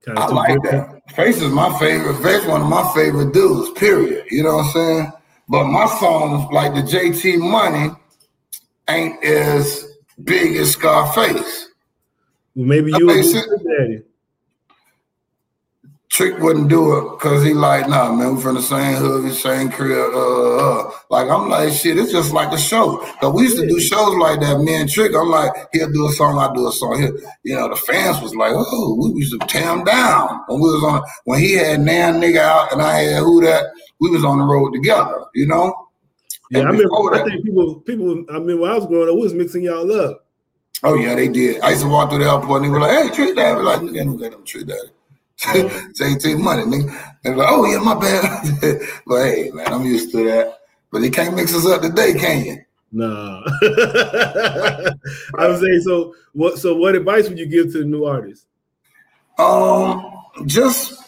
Kind 0.05 0.19
of 0.19 0.31
I 0.31 0.35
like 0.35 0.63
that. 0.63 1.01
Face 1.15 1.41
is 1.41 1.53
my 1.53 1.79
favorite. 1.79 2.21
Face 2.23 2.45
one 2.47 2.61
of 2.61 2.69
my 2.69 2.91
favorite 2.95 3.33
dudes. 3.33 3.71
Period. 3.79 4.27
You 4.31 4.43
know 4.43 4.57
what 4.57 4.67
I'm 4.67 4.73
saying? 4.73 5.13
But 5.49 5.65
my 5.67 5.87
songs, 6.01 6.51
like 6.53 6.75
the 6.75 6.81
JT 6.81 7.39
Money, 7.39 7.95
ain't 8.89 9.23
as 9.25 9.87
big 10.25 10.57
as 10.57 10.73
Scarface. 10.73 11.69
Well, 12.55 12.67
maybe 12.67 12.93
you 12.99 13.07
would 13.07 13.25
Trick 16.13 16.39
wouldn't 16.41 16.69
do 16.69 16.99
it 16.99 17.11
because 17.13 17.43
he 17.43 17.55
like, 17.55 17.89
nah, 17.89 18.13
man, 18.13 18.37
we 18.37 18.43
from 18.43 18.57
the 18.57 18.61
same 18.61 18.97
hood, 18.97 19.25
the 19.25 19.33
same 19.33 19.71
career. 19.71 20.13
Uh, 20.13 20.59
uh. 20.59 20.91
Like, 21.09 21.31
I'm 21.31 21.49
like, 21.49 21.73
shit, 21.73 21.97
it's 21.97 22.13
just 22.13 22.35
like 22.35 22.53
a 22.53 22.59
show. 22.59 22.99
Cause 23.19 23.33
we 23.33 23.45
used 23.45 23.57
to 23.57 23.67
do 23.67 23.81
shows 23.81 24.15
like 24.17 24.41
that, 24.41 24.61
me 24.61 24.75
and 24.75 24.91
Trick. 24.93 25.13
I'm 25.17 25.31
like, 25.31 25.53
he'll 25.73 25.91
do 25.91 26.07
a 26.07 26.13
song, 26.13 26.37
I 26.37 26.53
do 26.55 26.69
a 26.69 26.73
song. 26.73 27.01
Here, 27.01 27.19
you 27.45 27.57
know, 27.57 27.67
the 27.71 27.77
fans 27.77 28.21
was 28.21 28.37
like, 28.37 28.53
oh, 28.55 29.11
we 29.15 29.21
used 29.21 29.41
to 29.41 29.47
tear 29.47 29.73
him 29.73 29.85
down 29.85 30.43
when 30.49 30.61
we 30.61 30.71
was 30.71 30.85
on. 30.85 31.03
When 31.25 31.41
he 31.41 31.55
had 31.55 31.81
Nann 31.81 32.21
nigga 32.21 32.41
out 32.41 32.75
and 32.75 32.83
I 32.83 32.99
had 32.99 33.23
who 33.23 33.41
that, 33.47 33.73
we 33.99 34.11
was 34.11 34.23
on 34.23 34.37
the 34.37 34.45
road 34.45 34.73
together. 34.73 35.25
You 35.35 35.47
know. 35.47 35.89
Yeah, 36.51 36.59
and 36.59 36.69
I 36.69 36.71
remember. 36.73 37.15
I 37.15 37.25
think 37.25 37.43
people, 37.43 37.81
people. 37.81 38.27
I 38.31 38.39
mean, 38.39 38.61
when 38.61 38.71
I 38.71 38.75
was 38.75 38.85
growing 38.85 39.09
up, 39.09 39.15
we 39.15 39.23
was 39.23 39.33
mixing 39.33 39.63
y'all 39.63 39.91
up. 39.91 40.27
Oh 40.83 40.95
yeah, 40.95 41.15
they 41.15 41.29
did. 41.29 41.63
I 41.63 41.71
used 41.71 41.83
to 41.83 41.89
walk 41.89 42.11
through 42.11 42.19
the 42.19 42.31
airport 42.31 42.63
and 42.63 42.67
they 42.67 42.69
were 42.69 42.81
like, 42.81 42.91
"Hey, 42.91 43.15
Trick 43.15 43.35
Daddy," 43.35 43.63
like, 43.63 43.81
"Nigga, 43.81 44.05
don't 44.05 44.19
get 44.19 44.33
them 44.33 44.45
Trick 44.45 44.67
Daddy." 44.67 44.91
Say 45.37 45.63
JT 46.15 46.41
Money, 46.41 46.63
nigga. 46.63 47.15
And 47.25 47.37
like, 47.37 47.49
oh 47.51 47.65
yeah, 47.67 47.79
my 47.79 47.95
bad. 47.95 48.81
but 49.07 49.25
hey, 49.25 49.51
man, 49.53 49.73
I'm 49.73 49.85
used 49.85 50.13
to 50.13 50.25
that. 50.25 50.59
But 50.91 51.03
you 51.03 51.11
can't 51.11 51.35
mix 51.35 51.55
us 51.55 51.67
up 51.67 51.83
today, 51.83 52.13
can 52.15 52.45
you? 52.45 52.59
Nah. 52.93 53.43
I 55.39 55.49
was 55.49 55.61
saying, 55.61 55.81
so 55.81 56.15
what 56.33 56.59
so 56.59 56.77
what 56.77 56.95
advice 56.95 57.29
would 57.29 57.39
you 57.39 57.47
give 57.47 57.73
to 57.73 57.79
the 57.79 57.85
new 57.85 58.05
artists? 58.05 58.47
Um, 59.39 60.13
just 60.45 61.03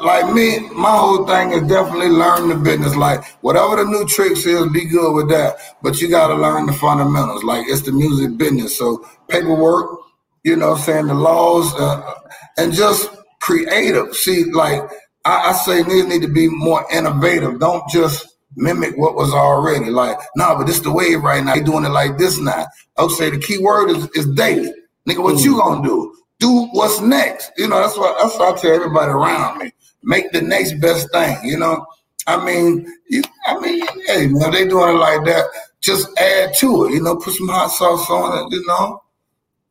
like 0.00 0.32
me, 0.32 0.58
my 0.70 0.90
whole 0.90 1.26
thing 1.26 1.52
is 1.52 1.68
definitely 1.68 2.08
learn 2.08 2.48
the 2.48 2.56
business. 2.56 2.96
Like 2.96 3.24
whatever 3.42 3.76
the 3.76 3.84
new 3.84 4.04
tricks 4.06 4.44
is, 4.44 4.68
be 4.72 4.86
good 4.86 5.14
with 5.14 5.28
that. 5.30 5.56
But 5.82 6.00
you 6.00 6.08
gotta 6.08 6.34
learn 6.34 6.66
the 6.66 6.72
fundamentals. 6.72 7.44
Like 7.44 7.66
it's 7.68 7.82
the 7.82 7.92
music 7.92 8.36
business. 8.36 8.76
So 8.76 9.06
paperwork, 9.28 10.00
you 10.42 10.56
know, 10.56 10.74
saying 10.76 11.06
the 11.06 11.14
laws, 11.14 11.72
uh, 11.74 12.14
and 12.58 12.72
just 12.72 13.08
creative. 13.40 14.14
See, 14.14 14.44
like 14.52 14.82
I, 15.24 15.50
I 15.50 15.52
say 15.52 15.82
niggas 15.82 16.08
need 16.08 16.22
to 16.22 16.28
be 16.28 16.48
more 16.48 16.84
innovative. 16.92 17.60
Don't 17.60 17.82
just 17.90 18.26
mimic 18.56 18.96
what 18.96 19.14
was 19.14 19.32
already. 19.32 19.90
Like, 19.90 20.18
nah, 20.36 20.56
but 20.56 20.66
this 20.66 20.80
the 20.80 20.92
wave 20.92 21.22
right 21.22 21.44
now. 21.44 21.54
They 21.54 21.62
doing 21.62 21.84
it 21.84 21.90
like 21.90 22.18
this 22.18 22.38
now. 22.38 22.66
I 22.96 23.02
would 23.02 23.12
say 23.12 23.30
the 23.30 23.38
key 23.38 23.58
word 23.58 23.90
is, 23.90 24.08
is 24.14 24.26
daily. 24.34 24.72
Nigga, 25.08 25.22
what 25.22 25.36
mm. 25.36 25.44
you 25.44 25.56
gonna 25.58 25.86
do? 25.86 26.14
Do 26.38 26.66
what's 26.72 27.00
next. 27.00 27.50
You 27.56 27.68
know, 27.68 27.80
that's 27.80 27.96
what 27.96 28.16
that's 28.22 28.38
what 28.38 28.56
I 28.56 28.60
tell 28.60 28.74
everybody 28.74 29.10
around 29.10 29.58
me. 29.58 29.72
Make 30.02 30.32
the 30.32 30.40
next 30.40 30.80
best 30.80 31.10
thing, 31.12 31.36
you 31.44 31.58
know. 31.58 31.84
I 32.26 32.42
mean, 32.44 32.86
you, 33.08 33.22
I 33.46 33.58
mean, 33.58 33.84
hey, 34.06 34.26
man, 34.26 34.52
they 34.52 34.66
doing 34.66 34.94
it 34.94 34.98
like 34.98 35.24
that. 35.24 35.46
Just 35.80 36.08
add 36.18 36.54
to 36.56 36.86
it, 36.86 36.92
you 36.92 37.02
know, 37.02 37.16
put 37.16 37.34
some 37.34 37.48
hot 37.48 37.68
sauce 37.68 38.08
on 38.10 38.38
it, 38.38 38.54
you 38.56 38.64
know, 38.66 39.02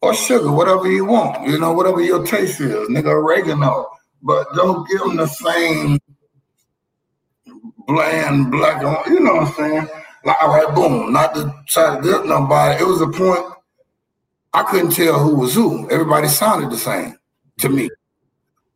or 0.01 0.13
sugar, 0.13 0.51
whatever 0.51 0.89
you 0.89 1.05
want, 1.05 1.47
you 1.47 1.59
know, 1.59 1.73
whatever 1.73 2.01
your 2.01 2.25
taste 2.25 2.59
is, 2.61 2.89
nigga, 2.89 3.07
oregano. 3.07 3.87
But 4.21 4.47
don't 4.55 4.87
give 4.89 4.99
them 4.99 5.17
the 5.17 5.27
same 5.27 5.99
bland 7.87 8.51
black, 8.51 8.81
you 9.07 9.19
know 9.19 9.35
what 9.35 9.47
I'm 9.47 9.53
saying? 9.53 9.87
Like, 10.25 10.37
all 10.41 10.49
right, 10.49 10.75
boom, 10.75 11.13
not 11.13 11.33
to 11.35 11.53
try 11.67 11.95
to 11.95 12.01
get 12.01 12.25
nobody. 12.25 12.83
It 12.83 12.87
was 12.87 13.01
a 13.01 13.07
point 13.07 13.45
I 14.53 14.63
couldn't 14.63 14.91
tell 14.91 15.19
who 15.19 15.35
was 15.35 15.53
who. 15.53 15.89
Everybody 15.89 16.27
sounded 16.27 16.71
the 16.71 16.77
same 16.77 17.15
to 17.59 17.69
me. 17.69 17.89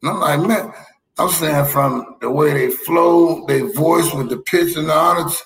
And 0.02 0.12
I'm 0.12 0.20
like, 0.20 0.48
man, 0.48 0.74
I'm 1.18 1.30
saying 1.30 1.66
from 1.66 2.18
the 2.22 2.30
way 2.30 2.54
they 2.54 2.70
flow, 2.70 3.46
their 3.46 3.72
voice 3.74 4.14
with 4.14 4.30
the 4.30 4.38
pitch 4.38 4.76
and 4.76 4.90
the 4.90 4.94
honors, 4.94 5.42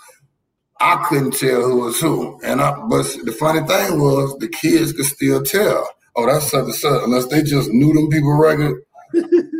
I 0.79 1.05
couldn't 1.07 1.31
tell 1.31 1.61
who 1.63 1.81
was 1.81 1.99
who. 1.99 2.39
And 2.43 2.61
I, 2.61 2.71
but 2.87 3.05
the 3.23 3.31
funny 3.31 3.59
thing 3.61 3.99
was 3.99 4.37
the 4.37 4.47
kids 4.47 4.93
could 4.93 5.05
still 5.05 5.43
tell. 5.43 5.89
Oh, 6.15 6.25
that's 6.25 6.51
such 6.51 6.65
and 6.65 6.73
such. 6.73 7.03
Unless 7.03 7.27
they 7.27 7.43
just 7.43 7.69
knew 7.71 7.93
them 7.93 8.09
people 8.09 8.37
record. 8.37 8.81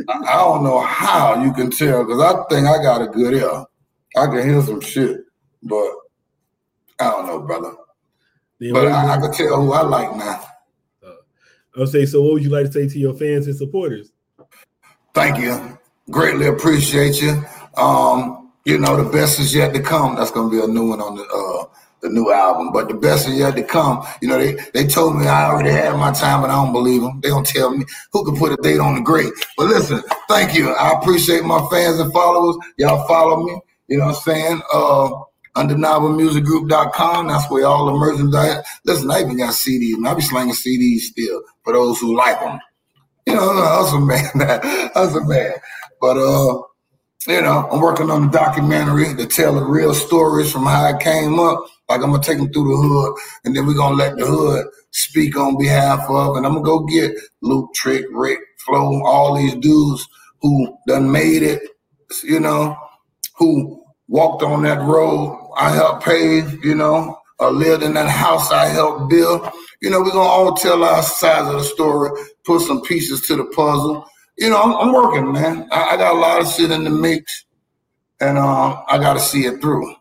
I 0.10 0.34
don't 0.38 0.64
know 0.64 0.80
how 0.80 1.44
you 1.44 1.54
can 1.54 1.72
tell 1.72 2.04
because 2.04 2.22
I 2.22 2.44
think 2.50 2.68
I 2.68 2.82
got 2.82 3.02
a 3.02 3.08
good 3.08 3.34
ear. 3.34 3.66
I 4.16 4.26
can 4.26 4.48
hear 4.48 4.62
some 4.62 4.82
shit, 4.82 5.22
but 5.64 5.90
I 7.00 7.12
don't 7.12 7.28
know, 7.28 7.40
brother. 7.42 7.74
Yeah, 8.60 8.74
but 8.74 8.88
I, 8.88 9.16
I, 9.16 9.18
can 9.20 9.32
tell 9.32 9.62
who 9.62 9.74
I 9.74 9.82
like 9.82 10.16
now. 10.16 10.44
Uh, 11.06 11.12
I'll 11.78 11.88
say. 11.88 12.06
So, 12.06 12.22
what 12.22 12.34
would 12.34 12.44
you 12.44 12.50
like 12.50 12.66
to 12.66 12.72
say 12.72 12.88
to 12.88 13.00
your 13.00 13.14
fans 13.14 13.48
and 13.48 13.56
supporters? 13.56 14.12
Thank 15.14 15.40
you. 15.40 15.78
Greatly 16.10 16.48
appreciate 16.48 17.22
you. 17.22 17.44
Um, 17.76 18.47
you 18.68 18.78
know, 18.78 19.02
the 19.02 19.10
best 19.10 19.40
is 19.40 19.56
yet 19.56 19.74
to 19.74 19.82
come. 19.82 20.16
That's 20.18 20.30
gonna 20.30 20.50
be 20.50 20.60
a 20.60 20.68
new 20.68 20.90
one 20.90 21.00
on 21.00 21.16
the 21.16 21.24
uh 21.24 21.74
the 22.02 22.10
new 22.10 22.34
album. 22.34 22.74
But 22.74 22.90
the 22.90 22.96
best 22.96 23.26
is 23.30 23.38
yet 23.38 23.56
to 23.56 23.64
come. 23.64 24.06
You 24.22 24.28
know, 24.28 24.38
they 24.38 24.58
they 24.74 24.86
told 24.86 25.16
me 25.16 25.26
I 25.26 25.46
already 25.46 25.70
had 25.70 25.96
my 25.96 26.12
time, 26.12 26.42
but 26.42 26.50
I 26.50 26.56
don't 26.56 26.74
believe 26.74 27.02
them. 27.02 27.22
They 27.22 27.30
don't 27.30 27.46
tell 27.46 27.72
me 27.72 27.86
who 28.12 28.26
can 28.26 28.36
put 28.36 28.52
a 28.52 28.62
date 28.62 28.82
on 28.82 28.96
the 28.96 29.02
great. 29.02 29.32
But 29.56 29.68
listen, 29.68 30.04
thank 30.28 30.54
you. 30.54 30.70
I 30.74 31.00
appreciate 31.00 31.46
my 31.46 31.66
fans 31.72 32.02
and 32.02 32.12
followers. 32.12 32.58
Y'all 32.78 33.08
follow 33.08 33.42
me. 33.46 33.58
You 33.88 34.00
know 34.00 34.08
what 34.08 34.16
I'm 34.18 34.22
saying? 34.22 34.62
Uh 34.74 35.12
undeniablemusicgroup.com. 35.56 37.28
That's 37.30 37.50
where 37.50 37.66
all 37.66 37.86
the 37.86 37.94
merchandise. 37.94 38.64
Listen, 38.84 39.10
I 39.10 39.22
even 39.22 39.38
got 39.38 39.54
CDs, 39.54 40.06
I 40.06 40.14
be 40.14 40.22
slanging 40.22 40.54
CDs 40.54 41.04
still 41.04 41.42
for 41.64 41.72
those 41.72 42.00
who 42.00 42.18
like 42.18 42.38
them. 42.42 42.60
You 43.26 43.36
know, 43.36 43.56
that's 43.56 43.94
a 43.94 44.00
man, 44.00 44.30
man. 44.36 44.92
That's 44.94 45.16
a 45.16 45.26
man. 45.26 45.54
But 46.02 46.18
uh, 46.18 46.62
you 47.28 47.42
know, 47.42 47.68
I'm 47.70 47.82
working 47.82 48.10
on 48.10 48.24
the 48.24 48.38
documentary 48.38 49.14
to 49.16 49.28
tell 49.28 49.56
the 49.56 49.66
real 49.66 49.94
stories 49.94 50.50
from 50.50 50.64
how 50.64 50.86
I 50.86 50.98
came 50.98 51.40
up. 51.40 51.66
Like 51.90 52.02
I'm 52.02 52.12
gonna 52.12 52.24
take 52.24 52.38
them 52.38 52.52
through 52.54 52.70
the 52.70 52.88
hood, 52.88 53.16
and 53.44 53.56
then 53.56 53.66
we're 53.66 53.76
gonna 53.76 53.96
let 53.96 54.18
the 54.18 54.26
hood 54.26 54.66
speak 54.92 55.36
on 55.38 55.58
behalf 55.58 56.00
of. 56.10 56.38
And 56.38 56.46
I'm 56.46 56.54
gonna 56.54 56.66
go 56.66 56.86
get 56.86 57.16
Luke, 57.42 57.74
Trick, 57.74 58.06
Rick, 58.14 58.40
Flo, 58.60 59.02
all 59.04 59.36
these 59.36 59.56
dudes 59.56 60.08
who 60.42 60.74
done 60.88 61.12
made 61.12 61.44
it. 61.44 61.62
You 62.24 62.40
know, 62.40 62.78
who 63.38 63.84
walked 64.08 64.42
on 64.42 64.64
that 64.64 64.82
road 64.82 65.52
I 65.58 65.72
helped 65.72 66.06
pave. 66.06 66.64
You 66.64 66.76
know, 66.76 67.18
or 67.40 67.52
lived 67.52 67.84
in 67.84 67.94
that 67.96 68.10
house 68.10 68.52
I 68.52 68.68
helped 68.68 69.10
build. 69.10 69.50
You 69.82 69.90
know, 69.90 70.00
we're 70.00 70.12
gonna 70.12 70.22
all 70.22 70.54
tell 70.54 70.82
our 70.82 71.04
sides 71.04 71.50
of 71.50 71.56
the 71.56 71.64
story, 71.64 72.10
put 72.46 72.62
some 72.62 72.82
pieces 72.84 73.22
to 73.28 73.36
the 73.36 73.46
puzzle 73.46 74.08
you 74.38 74.50
know, 74.50 74.62
I'm, 74.62 74.88
I'm 74.88 74.94
working, 74.94 75.32
man. 75.32 75.68
I, 75.72 75.90
I, 75.90 75.98
got 75.98 76.16
a 76.16 76.18
lot 76.18 76.42
of 76.42 76.48
shit 76.48 76.72
in 76.72 76.84
the 76.84 76.90
mix, 76.90 77.46
and 78.20 78.38
uh, 78.38 78.84
I 78.88 78.98
got 78.98 79.14
to 79.14 79.20
see 79.20 79.46
it 79.46 79.60
through. 79.62 79.96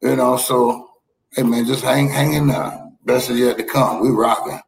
You 0.00 0.16
know, 0.16 0.36
so 0.36 0.90
hey, 1.32 1.42
man, 1.42 1.66
just 1.66 1.84
hang, 1.84 2.08
hang 2.08 2.32
in 2.32 2.46
there. 2.46 2.86
Best 3.04 3.30
is 3.30 3.38
yet 3.38 3.58
to 3.58 3.64
come. 3.64 4.00
We 4.00 4.10
rocking. 4.10 4.60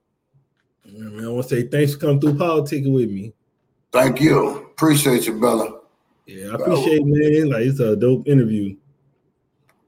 Yeah, 0.85 1.05
man, 1.05 1.25
I 1.25 1.29
want 1.29 1.49
to 1.49 1.57
say 1.57 1.67
thanks 1.69 1.95
for 1.95 2.01
coming 2.01 2.21
through 2.21 2.35
politicking 2.35 2.93
with 2.93 3.11
me. 3.11 3.33
Thank 3.93 4.21
you. 4.21 4.69
Appreciate 4.73 5.27
you, 5.27 5.39
brother. 5.39 5.71
Yeah, 6.27 6.51
I 6.51 6.55
appreciate, 6.55 7.01
it, 7.01 7.07
man. 7.07 7.51
Like 7.51 7.63
it's 7.63 7.81
a 7.81 7.97
dope 7.97 8.27
interview. 8.29 8.77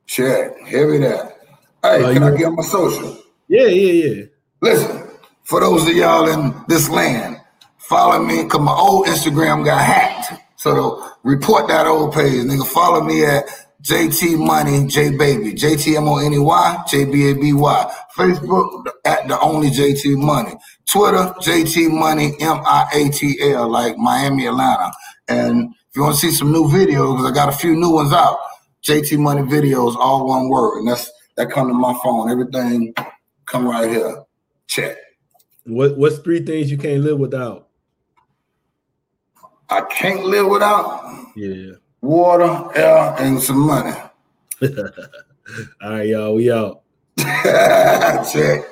Shit, 0.07 0.59
heavy 0.65 0.99
that. 0.99 1.39
Hey, 1.83 2.03
uh, 2.03 2.13
can 2.13 2.23
I 2.23 2.37
get 2.37 2.53
my 2.53 2.63
social? 2.63 3.19
Yeah, 3.49 3.67
yeah, 3.67 4.05
yeah. 4.05 4.25
Listen, 4.61 5.09
for 5.45 5.61
those 5.61 5.89
of 5.89 5.95
y'all 5.95 6.29
in 6.29 6.55
this 6.69 6.89
land 6.89 7.32
Follow 7.93 8.25
me, 8.25 8.47
cause 8.47 8.63
my 8.63 8.73
old 8.73 9.05
Instagram 9.07 9.67
got 9.67 9.85
hacked. 9.85 10.41
So 10.57 11.07
report 11.25 11.69
that 11.69 11.87
old 11.87 12.15
page, 12.15 12.43
nigga, 12.47 12.67
follow 12.67 13.03
me 13.05 13.23
at 13.23 13.45
JT 13.83 14.39
Money 14.39 14.87
J 14.87 15.15
Baby 15.15 15.53
JT 15.53 15.99
M 15.99 16.09
O 16.09 16.17
N 16.17 16.33
E 16.33 16.39
Y 16.39 16.85
J 16.89 17.05
B 17.05 17.29
A 17.29 17.35
B 17.35 17.53
Y. 17.53 17.95
Facebook 18.17 18.87
at 19.05 19.29
the 19.29 19.39
only 19.41 19.69
JT 19.69 20.17
Money. 20.17 20.53
Twitter 20.91 21.35
JT 21.43 21.91
Money 21.91 22.35
M 22.41 22.63
I 22.65 22.87
A 22.95 23.11
T 23.11 23.37
L 23.53 23.69
like 23.69 23.99
Miami 23.99 24.47
Atlanta. 24.47 24.91
And 25.29 25.75
if 25.91 25.95
you 25.95 26.01
want 26.01 26.15
to 26.15 26.21
see 26.23 26.31
some 26.31 26.51
new 26.51 26.69
videos, 26.69 27.31
I 27.31 27.35
got 27.35 27.51
a 27.51 27.53
few 27.53 27.77
new 27.77 27.91
ones 27.91 28.15
out. 28.15 28.39
JT 28.89 29.19
Money 29.19 29.43
videos, 29.43 29.97
all 29.97 30.27
one 30.27 30.49
word, 30.49 30.79
and 30.79 30.89
that's 30.89 31.13
that 31.37 31.51
come 31.51 31.69
to 31.69 31.75
my 31.75 31.93
phone. 32.03 32.31
Everything 32.31 32.95
come 33.45 33.67
right 33.69 33.91
here. 33.91 34.23
Check. 34.67 34.97
What 35.65 35.99
What's 35.99 36.21
three 36.21 36.41
things 36.41 36.71
you 36.71 36.79
can't 36.79 37.05
live 37.05 37.19
without? 37.19 37.69
I 39.73 39.81
can't 39.91 40.25
live 40.25 40.49
without 40.49 41.33
yeah 41.35 41.77
water, 42.03 42.69
air, 42.75 43.15
and 43.19 43.41
some 43.41 43.61
money. 43.61 43.97
All 44.63 44.71
right, 45.81 46.07
y'all. 46.07 46.35
We 46.35 46.53
out. 46.53 46.83
Check. 47.17 48.72